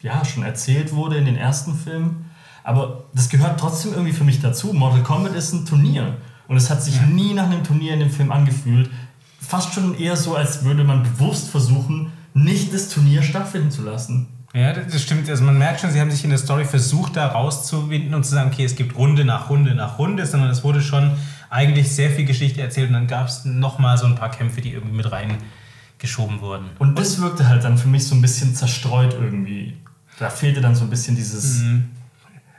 [0.00, 2.30] ja, schon erzählt wurde in den ersten Filmen.
[2.64, 4.72] Aber das gehört trotzdem irgendwie für mich dazu.
[4.72, 6.16] Mortal Kombat ist ein Turnier.
[6.48, 8.90] Und es hat sich nie nach einem Turnier in dem Film angefühlt.
[9.38, 14.28] Fast schon eher so, als würde man bewusst versuchen, nicht das Turnier stattfinden zu lassen.
[14.54, 15.28] Ja, das stimmt.
[15.28, 18.30] Also man merkt schon, sie haben sich in der Story versucht, da rauszuwinden und zu
[18.30, 21.12] sagen, okay, es gibt Runde nach Runde nach Runde, sondern es wurde schon
[21.50, 24.72] eigentlich sehr viel Geschichte erzählt und dann gab es nochmal so ein paar Kämpfe, die
[24.72, 26.70] irgendwie mit reingeschoben wurden.
[26.78, 29.76] Und das wirkte halt dann für mich so ein bisschen zerstreut irgendwie.
[30.18, 31.62] Da fehlte dann so ein bisschen dieses.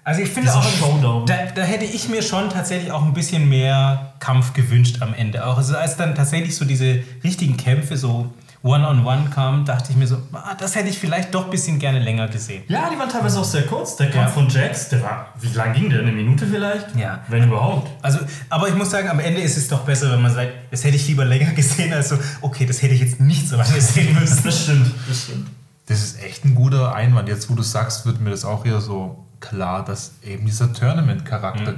[0.10, 1.26] Also ich finde auch, Showdown.
[1.28, 5.46] Da, da hätte ich mir schon tatsächlich auch ein bisschen mehr Kampf gewünscht am Ende.
[5.46, 8.34] Auch also als dann tatsächlich so diese richtigen Kämpfe so
[8.64, 12.00] One-on-One kamen, dachte ich mir so, ah, das hätte ich vielleicht doch ein bisschen gerne
[12.00, 12.64] länger gesehen.
[12.68, 13.96] Ja, die waren teilweise auch sehr kurz.
[13.98, 14.34] Der Kampf Ja.
[14.34, 15.28] von Jax, der war.
[15.40, 16.00] Wie lang ging der?
[16.02, 16.96] Eine Minute vielleicht?
[16.98, 17.20] Ja.
[17.30, 17.90] Wenn überhaupt.
[18.02, 20.84] Also, aber ich muss sagen, am Ende ist es doch besser, wenn man sagt, das
[20.84, 23.80] hätte ich lieber länger gesehen, als so, okay, das hätte ich jetzt nicht so lange
[23.80, 24.44] sehen müssen.
[24.44, 25.48] Das stimmt, das stimmt.
[25.86, 27.30] Das ist echt ein guter Einwand.
[27.30, 31.76] Jetzt, wo du sagst, wird mir das auch eher so klar, dass eben dieser Tournament-Charakter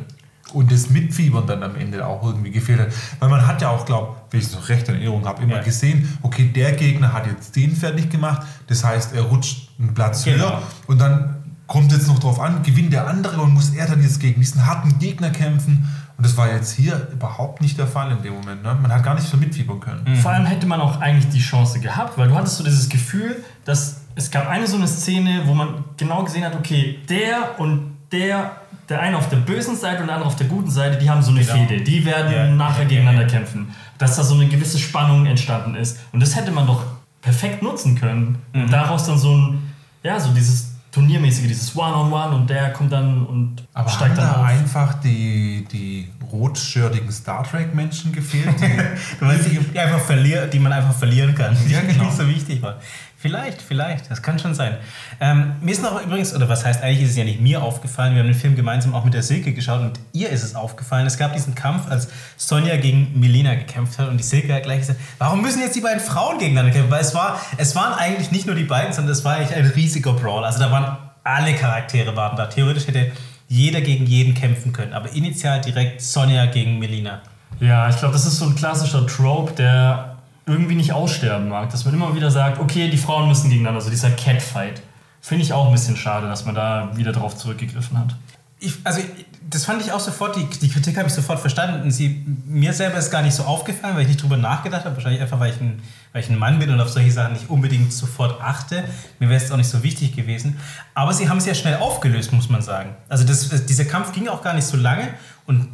[0.53, 2.87] und das Mitfiebern dann am Ende auch irgendwie gefehlt hat.
[3.19, 5.55] Weil man hat ja auch, glaube wenn ich es noch recht in Erinnerung habe, immer
[5.57, 5.61] Ja.
[5.61, 10.23] gesehen, okay, der Gegner hat jetzt den fertig gemacht, das heißt, er rutscht einen Platz
[10.23, 10.37] Genau.
[10.45, 11.35] höher und dann
[11.67, 14.65] kommt jetzt noch drauf an, gewinnt der andere und muss er dann jetzt gegen diesen
[14.65, 15.87] harten Gegner kämpfen.
[16.17, 18.61] Und das war jetzt hier überhaupt nicht der Fall in dem Moment.
[18.61, 18.77] Ne?
[18.81, 20.17] Man hat gar nicht so mitfiebern können.
[20.17, 23.37] Vor allem hätte man auch eigentlich die Chance gehabt, weil du hattest so dieses Gefühl,
[23.65, 27.97] dass es gab eine so eine Szene, wo man genau gesehen hat, okay, der und
[28.11, 28.51] der,
[28.89, 31.21] der eine auf der bösen Seite und der andere auf der guten Seite, die haben
[31.21, 31.53] so eine Genau.
[31.53, 32.47] Fehde, die werden Ja.
[32.47, 33.27] nachher Ja, gegeneinander ja.
[33.29, 33.73] kämpfen.
[33.97, 35.99] Dass da so eine gewisse Spannung entstanden ist.
[36.11, 36.83] Und das hätte man doch
[37.21, 38.37] perfekt nutzen können.
[38.53, 38.69] Mhm.
[38.69, 43.63] Daraus dann so ein, ja, so dieses Turniermäßige, dieses One-on-One und der kommt dann und
[43.73, 44.45] Aber steigt haben dann da auf.
[44.47, 48.55] einfach die, die rotschirtigen Star Trek-Menschen gefehlt?
[48.59, 52.03] Die, die, die, einfach verlier, die man einfach verlieren kann, die Ja, genau.
[52.05, 52.75] nicht so wichtig war.
[53.21, 54.77] Vielleicht, vielleicht, das kann schon sein.
[55.19, 58.15] Ähm, mir ist noch übrigens, oder was heißt, eigentlich ist es ja nicht mir aufgefallen,
[58.15, 61.05] wir haben den Film gemeinsam auch mit der Silke geschaut und ihr ist es aufgefallen,
[61.05, 64.79] es gab diesen Kampf, als Sonja gegen Milena gekämpft hat und die Silke hat gleich
[64.79, 66.89] gesagt, warum müssen jetzt die beiden Frauen gegeneinander kämpfen?
[66.89, 69.67] Weil es, war, es waren eigentlich nicht nur die beiden, sondern es war eigentlich ein
[69.67, 70.43] riesiger Brawl.
[70.43, 72.47] Also da waren alle Charaktere waren da.
[72.47, 73.11] Theoretisch hätte
[73.47, 77.21] jeder gegen jeden kämpfen können, aber initial direkt Sonja gegen Melina.
[77.59, 80.10] Ja, ich glaube, das ist so ein klassischer Trope, der
[80.45, 81.69] irgendwie nicht aussterben mag.
[81.69, 84.81] Dass man immer wieder sagt, okay, die Frauen müssen gegeneinander, so dieser Catfight.
[85.21, 88.15] Finde ich auch ein bisschen schade, dass man da wieder drauf zurückgegriffen hat.
[88.59, 89.01] Ich, also
[89.49, 91.91] das fand ich auch sofort, die, die Kritik habe ich sofort verstanden.
[91.91, 94.95] Sie, mir selber ist gar nicht so aufgefallen, weil ich nicht drüber nachgedacht habe.
[94.95, 95.81] Wahrscheinlich einfach, weil ich, ein,
[96.13, 98.83] weil ich ein Mann bin und auf solche Sachen nicht unbedingt sofort achte.
[99.19, 100.57] Mir wäre es auch nicht so wichtig gewesen.
[100.95, 102.95] Aber sie haben es ja schnell aufgelöst, muss man sagen.
[103.09, 105.09] Also das, dieser Kampf ging auch gar nicht so lange
[105.45, 105.67] und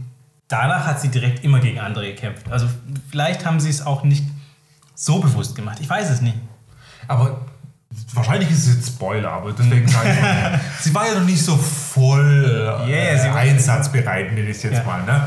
[0.48, 2.50] danach hat sie direkt immer gegen andere gekämpft.
[2.50, 2.68] Also
[3.10, 4.24] vielleicht haben sie es auch nicht
[5.00, 5.78] so bewusst gemacht.
[5.80, 6.36] Ich weiß es nicht.
[7.08, 7.42] Aber
[8.14, 11.42] wahrscheinlich ist es jetzt Spoiler, aber deswegen sage ich mal, sie war ja noch nicht
[11.42, 14.84] so voll äh, Yeah, einsatzbereit, nenne ich es jetzt Ja.
[14.84, 15.04] mal.
[15.04, 15.22] Ne?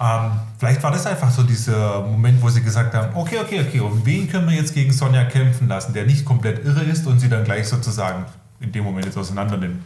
[0.00, 3.80] Ähm, vielleicht war das einfach so dieser Moment, wo sie gesagt haben, okay, okay, okay,
[3.80, 7.18] und wen können wir jetzt gegen Sonja kämpfen lassen, der nicht komplett irre ist und
[7.18, 8.24] sie dann gleich sozusagen
[8.60, 9.82] in dem Moment jetzt auseinander nimmt.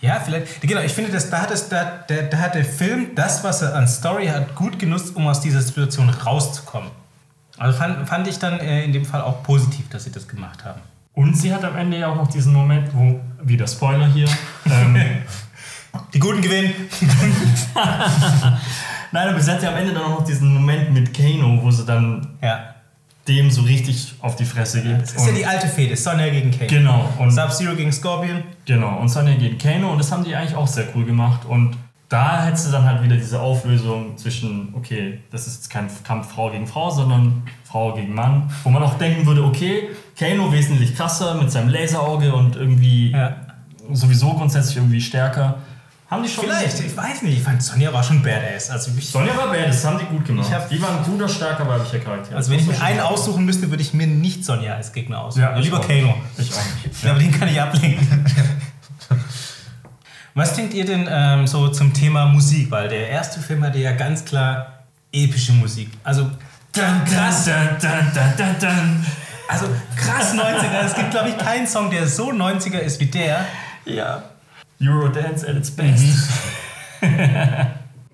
[0.00, 0.62] Ja, vielleicht.
[0.62, 3.60] Genau, ich finde, dass da hat, es, da, da, da hat der Film das, was
[3.60, 6.90] er an Story hat, gut genutzt, um aus dieser Situation rauszukommen.
[7.60, 10.64] Also fand, fand ich dann äh, in dem Fall auch positiv, dass sie das gemacht
[10.64, 10.80] haben.
[11.12, 14.28] Und sie hat am Ende ja auch noch diesen Moment, wo, wieder Spoiler hier,
[14.64, 14.96] ähm,
[16.14, 16.72] Die Guten gewinnen.
[19.12, 21.70] nein, aber sie hat ja am Ende dann auch noch diesen Moment mit Kano, wo
[21.70, 22.74] sie dann Ja.
[23.28, 25.02] dem so richtig auf die Fresse geht.
[25.02, 25.96] Das ist ja die alte Fehde.
[25.96, 26.66] Sonja gegen Kane.
[26.66, 28.42] Genau, und Sub-Zero gegen Scorpion.
[28.64, 31.40] Genau, und Sonja gegen Kano und das haben die eigentlich auch sehr cool gemacht.
[31.46, 31.76] Und
[32.10, 36.32] da hättest du dann halt wieder diese Auflösung zwischen, okay, das ist jetzt kein Kampf
[36.34, 39.88] Frau gegen Frau, sondern Frau gegen Mann, wo man auch denken würde, okay,
[40.18, 43.36] Kano wesentlich krasser mit seinem Laserauge und irgendwie Ja.
[43.92, 45.58] sowieso grundsätzlich irgendwie stärker.
[46.10, 46.42] Haben die schon.
[46.44, 47.38] Vielleicht, ich weiß nicht.
[47.38, 48.68] Ich fand Sonja war schon badass.
[48.70, 50.52] Also, Sonja war bad, das haben die gut gemacht.
[50.52, 52.34] Hab- die waren ein guter, starker weiblicher Charakter.
[52.34, 55.42] also wenn ich mir einen aussuchen müsste, würde ich mir nicht Sonja als Gegner aussuchen.
[55.44, 55.86] Ja, lieber auch.
[55.86, 56.16] Kano.
[56.36, 57.06] Ich auch nicht.
[57.06, 58.26] Aber den kann ich ablehnen.
[60.34, 62.70] Was denkt ihr denn ähm, so zum Thema Musik?
[62.70, 65.90] Weil der erste Film hatte ja ganz klar epische Musik.
[66.04, 66.30] Also
[66.72, 69.04] Dun, krass, dun,
[69.48, 69.66] also
[69.96, 70.84] krass 90er.
[70.84, 73.44] Es gibt, glaube ich, keinen Song, der so 90er ist wie der.
[73.84, 74.22] Ja.
[74.80, 76.30] Eurodance at its best.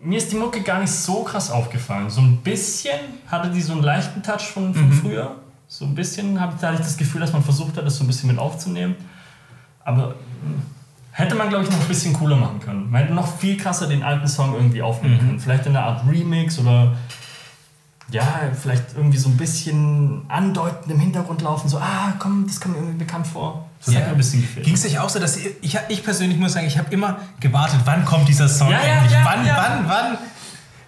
[0.02, 2.08] Mir ist die Mucke gar nicht so krass aufgefallen.
[2.08, 5.36] So ein bisschen hatte die so einen leichten Touch von, von früher.
[5.68, 7.96] So ein bisschen habe ich da hatte ich das Gefühl, dass man versucht hat, das
[7.96, 8.94] so ein bisschen mit aufzunehmen.
[9.84, 10.14] Aber mh,
[11.18, 12.90] hätte man, glaube ich, noch ein bisschen cooler machen können.
[12.90, 15.40] Man hätte noch viel krasser den alten Song irgendwie aufnehmen können.
[15.40, 16.92] Vielleicht in einer Art Remix oder
[18.10, 18.22] ja,
[18.60, 21.68] vielleicht irgendwie so ein bisschen andeutend im Hintergrund laufen.
[21.68, 23.68] So, ah, komm, das kommt mir irgendwie bekannt vor.
[23.84, 24.64] Das hat mir ein bisschen gefehlt.
[24.66, 27.16] Ging es euch auch so, dass ihr, ich, ich persönlich muss sagen, ich habe immer
[27.40, 29.12] gewartet, wann kommt dieser Song Ja, ja, endlich?
[29.12, 29.56] ja, wann, ja.
[29.56, 30.18] wann, wann,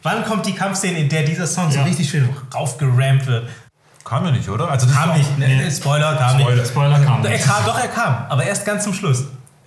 [0.03, 1.85] wann kommt die Kampfszene, in der dieser Song so Ja.
[1.85, 3.49] richtig schön raufgerammt wird?
[4.05, 4.71] Kam ja nicht, oder?
[4.71, 5.71] Also das Kam nicht, ne?
[5.71, 6.57] Spoiler, kam Spoiler.
[6.57, 6.69] nicht.
[6.71, 7.25] Spoiler kam.
[7.25, 9.25] Er kam, doch, er kam, aber erst ganz zum Schluss.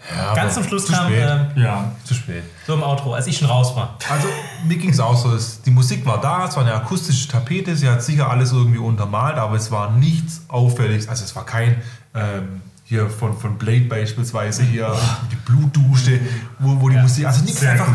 [0.10, 1.24] Ja, Ganz zum Schluss zu kam spät.
[1.56, 2.44] ähm, Ja, zu spät.
[2.66, 3.98] so im Outro, als ich schon raus war.
[4.10, 4.28] Also
[4.66, 7.76] mir ging es auch so, es, die Musik war da, es war eine akustische Tapete,
[7.76, 11.08] sie hat sicher alles irgendwie untermalt, aber es war nichts Auffälliges.
[11.08, 11.76] Also es war kein
[12.16, 14.94] ähm, hier von, von Blade beispielsweise hier
[15.32, 16.20] die Blutdusche,
[16.60, 17.04] wo, wo die Ja.
[17.04, 17.88] Musik, also nichts sehr einfach.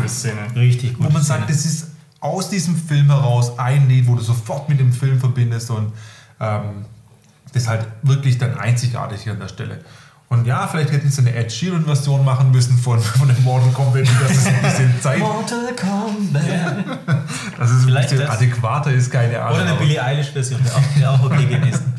[0.55, 1.05] Richtig gut.
[1.05, 4.79] wo man sagt, das ist aus diesem Film heraus ein Lied, wo du sofort mit
[4.79, 5.91] dem Film verbindest und
[6.39, 6.85] ähm,
[7.53, 9.83] das ist halt wirklich dann einzigartig hier an der Stelle.
[10.29, 14.07] Und ja, vielleicht hätten sie eine Ed Sheeran-Version machen müssen von, von dem Mortal Kombat,
[14.21, 16.43] dass es ein bisschen Zeit, Mortal Kombat.
[17.57, 18.35] dass es ein Vielleicht bisschen das.
[18.35, 19.61] adäquater ist, keine Ahnung.
[19.61, 21.93] Oder eine Billie Eilish-Version, wäre auch, wär auch okay gewesen.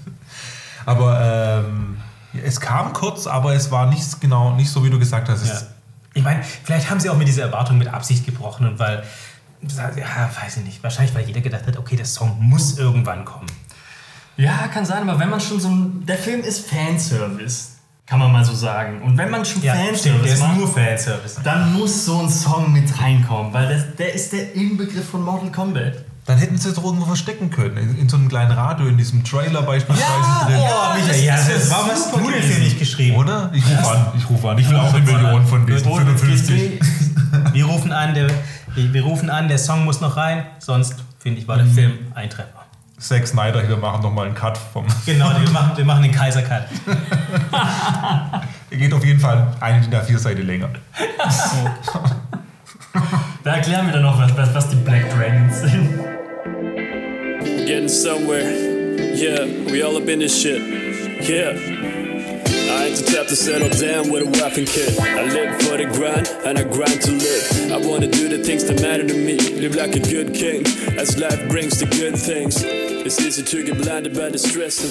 [0.85, 1.97] Aber ähm,
[2.45, 5.47] es kam kurz, aber es war nicht genau, nicht so wie du gesagt hast.
[5.47, 5.61] Ja.
[6.13, 9.05] Ich meine, vielleicht haben sie auch mit dieser Erwartung mit Absicht gebrochen und weil,
[9.63, 13.47] ja, weiß ich nicht, wahrscheinlich weil jeder gedacht hat, okay, der Song muss irgendwann kommen.
[14.37, 16.05] Ja, kann sein, aber wenn man schon so ein.
[16.07, 17.78] Der Film ist Fanservice,
[18.09, 19.03] kann man mal so sagen.
[19.03, 21.41] Und wenn man schon Ja, stimmt, der Fanservice ist macht, nur Fanservice.
[21.45, 25.53] dann muss so ein Song mit reinkommen, weil das, der ist der Inbegriff von Mortal
[25.53, 26.05] Kombat.
[26.25, 27.77] Dann hätten sie es doch irgendwo verstecken können.
[27.77, 30.57] In, in so einem kleinen Radio, in diesem Trailer beispielsweise drin.
[30.59, 33.17] Oh, Michael, ja, das, warum hast du den Film nicht geschrieben?
[33.17, 33.51] Oder?
[33.55, 34.59] Ich rufe an, ich rufe an.
[34.59, 36.81] Ich will auch eine Million von diesen Wo 55.
[37.53, 38.29] Wir rufen an, der,
[38.75, 42.31] wir rufen an, der Song muss noch rein, sonst, finde ich, war der Film ein
[42.31, 42.58] Treffer.
[42.99, 44.85] Zack Snyder hier machen nochmal einen Cut vom.
[45.07, 46.65] Genau, wir machen, wir machen den Kaiser-Cut.
[48.71, 50.69] Er geht auf jeden Fall eine DIN A4-Seite länger.
[53.45, 55.99] Da erklären wir dann noch, was, was, was die Black Dragons sind.
[57.67, 58.43] Getting somewhere.
[59.15, 60.61] Yeah, we all up in this shit.
[61.27, 61.53] Yeah.
[61.55, 64.99] I ain't the type to settle down with a wife and kid.
[65.01, 67.73] I live for the grind and I grind to live.
[67.73, 69.39] I wanna do the things that matter to me.
[69.39, 70.67] Live like a good king
[70.99, 72.65] as life brings the good things.
[73.09, 74.91] It's easy to get blinded by the stressing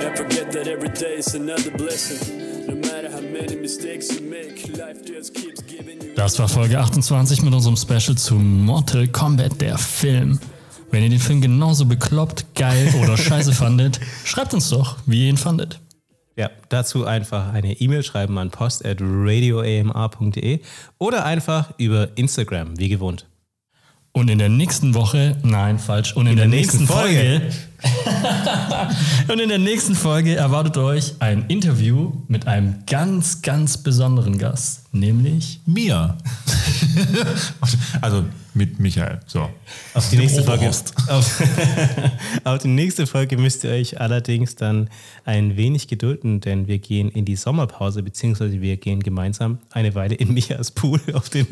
[0.00, 2.66] and forget that every day is another blessing.
[2.66, 6.14] No matter how many mistakes you make, life just keeps giving you.
[6.16, 10.40] Das war Folge 28 mit unserem Special zu Mortal Kombat, der Film.
[10.90, 15.28] Wenn ihr den Film genauso bekloppt, geil oder scheiße fandet, schreibt uns doch, wie ihr
[15.28, 15.78] ihn fandet.
[16.36, 20.60] Ja, dazu einfach eine E-Mail schreiben an post.radioamr.de
[20.96, 23.26] oder einfach über Instagram, wie gewohnt.
[24.18, 27.54] Und in der nächsten Woche, nein, falsch, und in, der, der nächsten, nächsten Folge, Folge
[29.32, 34.92] Und in der nächsten Folge erwartet euch ein Interview mit einem ganz, ganz besonderen Gast,
[34.92, 36.18] nämlich Mir.
[38.00, 38.24] also
[38.58, 39.20] mit Michael.
[39.26, 39.48] So.
[39.94, 40.84] Auf die, nächste Folge, auf,
[42.44, 44.90] auf die nächste Folge müsst ihr euch allerdings dann
[45.24, 50.16] ein wenig gedulden, denn wir gehen in die Sommerpause, beziehungsweise wir gehen gemeinsam eine Weile
[50.16, 51.46] in Michas Pool auf den,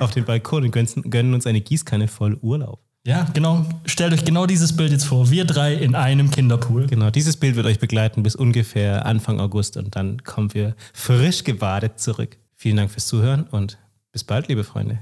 [0.00, 2.80] auf den Balkon und gönnen, gönnen uns eine Gießkanne voll Urlaub.
[3.06, 3.64] Ja, genau.
[3.86, 5.30] Stellt euch genau dieses Bild jetzt vor.
[5.30, 6.88] Wir drei in einem Kinderpool.
[6.88, 11.44] Genau, dieses Bild wird euch begleiten bis ungefähr Anfang August und dann kommen wir frisch
[11.44, 12.36] gebadet zurück.
[12.56, 13.78] Vielen Dank fürs Zuhören und
[14.12, 14.98] bis bald, liebe Freunde.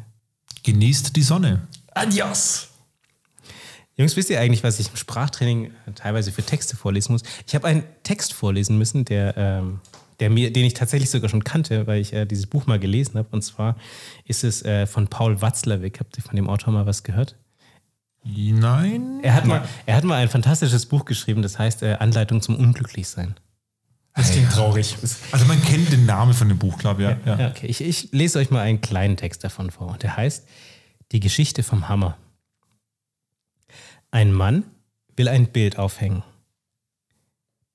[0.66, 1.68] Genießt die Sonne.
[1.94, 2.70] Adios.
[3.96, 7.22] Jungs, wisst ihr eigentlich, was ich im Sprachtraining teilweise für Texte vorlesen muss?
[7.46, 9.78] Ich habe einen Text vorlesen müssen, der, ähm,
[10.18, 13.16] der mir, den ich tatsächlich sogar schon kannte, weil ich äh, dieses Buch mal gelesen
[13.16, 13.28] habe.
[13.30, 13.76] Und zwar
[14.24, 16.00] ist es äh, von Paul Watzlawick.
[16.00, 17.36] Habt ihr von dem Autor mal was gehört?
[18.24, 19.20] Nein.
[19.22, 22.56] Er hat, mal, er hat mal ein fantastisches Buch geschrieben, das heißt äh, Anleitung zum
[22.56, 23.36] Unglücklichsein.
[24.16, 24.96] Das klingt traurig.
[25.30, 27.08] Also man kennt den Namen von dem Buch, glaube ich.
[27.08, 27.18] Ja.
[27.34, 27.40] Ja.
[27.40, 27.66] Ja, okay.
[27.66, 29.88] Ich, ich lese euch mal einen kleinen Text davon vor.
[29.88, 30.48] Und der heißt
[31.12, 32.16] Die Geschichte vom Hammer.
[34.10, 34.64] Ein Mann
[35.16, 36.22] will ein Bild aufhängen.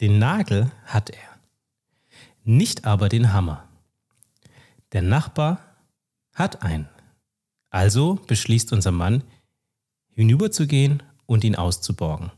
[0.02, 1.20] Den Nagel hat er,
[2.44, 3.68] nicht aber den Hammer.
[4.94, 5.60] Der Nachbar
[6.34, 6.90] hat einen.
[7.70, 9.24] Also beschließt unser Mann,
[10.10, 12.32] hinüberzugehen und ihn auszuborgen.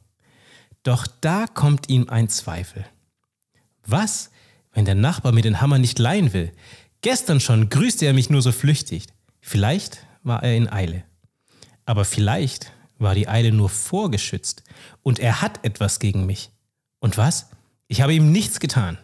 [0.84, 2.86] Doch da kommt ihm ein Zweifel.
[3.86, 4.32] Was,
[4.74, 6.52] wenn der Nachbar mir den Hammer nicht leihen will?
[7.02, 9.08] Gestern schon grüßte er mich nur so flüchtig.
[9.42, 11.04] Vielleicht war er in Eile.
[11.86, 14.64] Aber vielleicht war die Eile nur vorgeschützt
[15.02, 16.50] und er hat etwas gegen mich.
[17.00, 17.50] Und was?
[17.88, 18.98] Ich habe ihm nichts getan.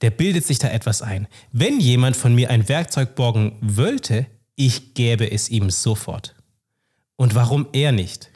[0.00, 1.28] Der bildet sich da etwas ein.
[1.52, 4.26] Wenn jemand von mir ein Werkzeug borgen wollte,
[4.56, 6.34] ich gäbe es ihm sofort.
[7.16, 8.30] Und warum er nicht?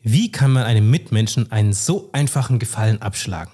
[0.00, 3.52] Wie kann man einem Mitmenschen einen so einfachen Gefallen abschlagen?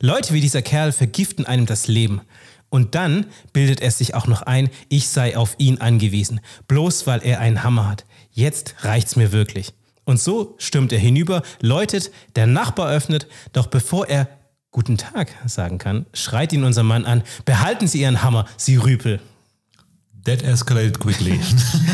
[0.00, 2.20] Leute wie dieser Kerl vergiften einem das Leben.
[2.68, 7.20] Und dann bildet er sich auch noch ein, ich sei auf ihn angewiesen, bloß weil
[7.22, 8.06] er einen Hammer hat.
[8.30, 9.74] Jetzt reicht's mir wirklich.
[10.04, 14.28] Und so stürmt er hinüber, läutet, der Nachbar öffnet, doch bevor er
[14.74, 19.20] Guten Tag sagen kann, schreit ihn unser Mann an, behalten Sie Ihren Hammer, Sie Rüpel.
[20.24, 21.40] That escalated quickly.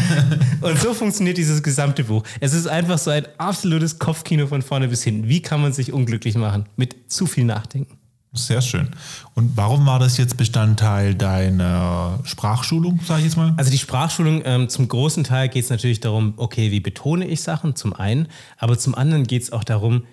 [0.61, 2.24] Und so funktioniert dieses gesamte Buch.
[2.41, 5.29] Es ist einfach so ein absolutes Kopfkino von vorne bis hinten.
[5.29, 6.66] Wie kann man sich unglücklich machen?
[6.76, 7.99] Mit zu viel Nachdenken.
[8.35, 8.91] Sehr schön.
[9.35, 13.55] Und warum war das jetzt Bestandteil deiner Sprachschulung, sage ich jetzt mal?
[13.57, 17.41] Also die Sprachschulung, ähm, zum großen Teil geht es natürlich darum, okay, wie betone ich
[17.41, 20.05] Sachen, zum einen, aber zum anderen geht es auch darum,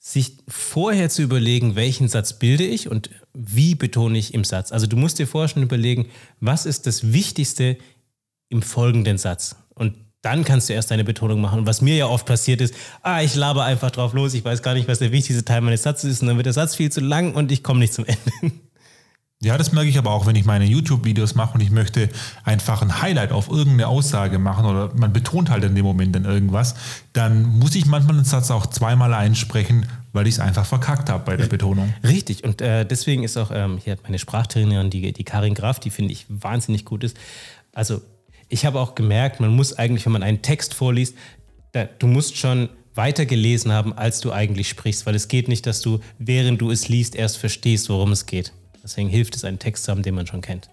[0.00, 4.72] sich vorher zu überlegen, welchen Satz bilde ich und wie betone ich im Satz.
[4.72, 6.06] Also du musst dir vorher schon überlegen,
[6.40, 7.78] was ist das Wichtigste
[8.48, 9.56] im folgenden Satz.
[9.74, 11.60] Und dann kannst du erst deine Betonung machen.
[11.60, 14.62] Und was mir ja oft passiert ist, ah, ich laber einfach drauf los, ich weiß
[14.62, 16.22] gar nicht, was der wichtigste Teil meines Satzes ist.
[16.22, 18.56] Und dann wird der Satz viel zu lang und ich komme nicht zum Ende.
[19.44, 22.08] Ja, das merke ich aber auch, wenn ich meine YouTube-Videos mache und ich möchte
[22.44, 26.24] einfach ein Highlight auf irgendeine Aussage machen oder man betont halt in dem Moment dann
[26.24, 26.76] irgendwas,
[27.12, 31.24] dann muss ich manchmal einen Satz auch zweimal einsprechen, weil ich es einfach verkackt habe
[31.24, 31.92] bei der Betonung.
[32.02, 35.80] Richtig, und äh, deswegen ist auch ähm, hier hat meine Sprachtrainerin, die, die Karin Graf,
[35.80, 37.16] die finde ich wahnsinnig gut ist.
[37.72, 38.02] Also
[38.48, 41.16] ich habe auch gemerkt, man muss eigentlich, wenn man einen Text vorliest,
[41.72, 45.66] da, du musst schon weiter gelesen haben, als du eigentlich sprichst, weil es geht nicht,
[45.66, 48.52] dass du, während du es liest, erst verstehst, worum es geht.
[48.82, 50.68] Deswegen hilft es, einen Text zu haben, den man schon kennt.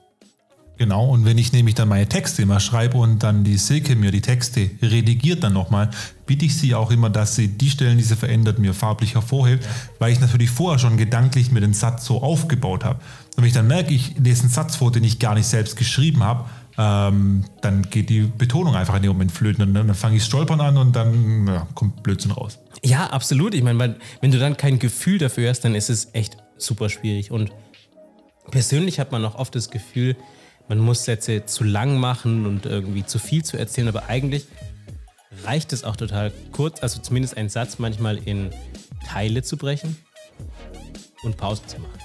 [0.77, 4.11] Genau, und wenn ich nämlich dann meine Texte immer schreibe und dann die Silke mir
[4.11, 5.89] die Texte redigiert dann nochmal,
[6.29, 9.67] bitte ich sie auch immer, dass sie die Stellen, die sie verändert, mir farblich hervorhebt,
[9.97, 12.99] weil ich natürlich vorher schon gedanklich mir den Satz so aufgebaut habe.
[13.35, 15.75] Und wenn ich dann merke, ich lese einen Satz vor, den ich gar nicht selbst
[15.75, 19.95] geschrieben habe, ähm, dann geht die Betonung einfach in dem Moment flöten und dann, dann
[19.95, 22.59] fange ich stolpern an und dann ja, kommt Blödsinn raus.
[22.83, 23.55] Ja, absolut.
[23.55, 27.31] Ich meine, wenn du dann kein Gefühl dafür hast, dann ist es echt super schwierig.
[27.31, 27.51] Und
[28.51, 30.15] persönlich hat man auch oft das Gefühl,
[30.67, 34.45] man muss Sätze zu lang machen und irgendwie zu viel zu erzählen, aber eigentlich
[35.43, 38.49] reicht es auch total kurz, also zumindest einen Satz manchmal in
[39.05, 39.97] Teile zu brechen
[41.23, 41.99] und Pausen zu machen.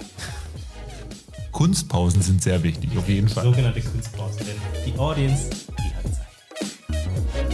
[1.51, 3.45] Kunstpausen sind sehr wichtig, auf jeden Fall.
[3.45, 5.49] Sogenannte Kunstpausen, denn die Audience,
[5.79, 7.44] die hat Zeit.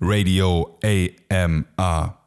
[0.00, 2.19] Radio AMR.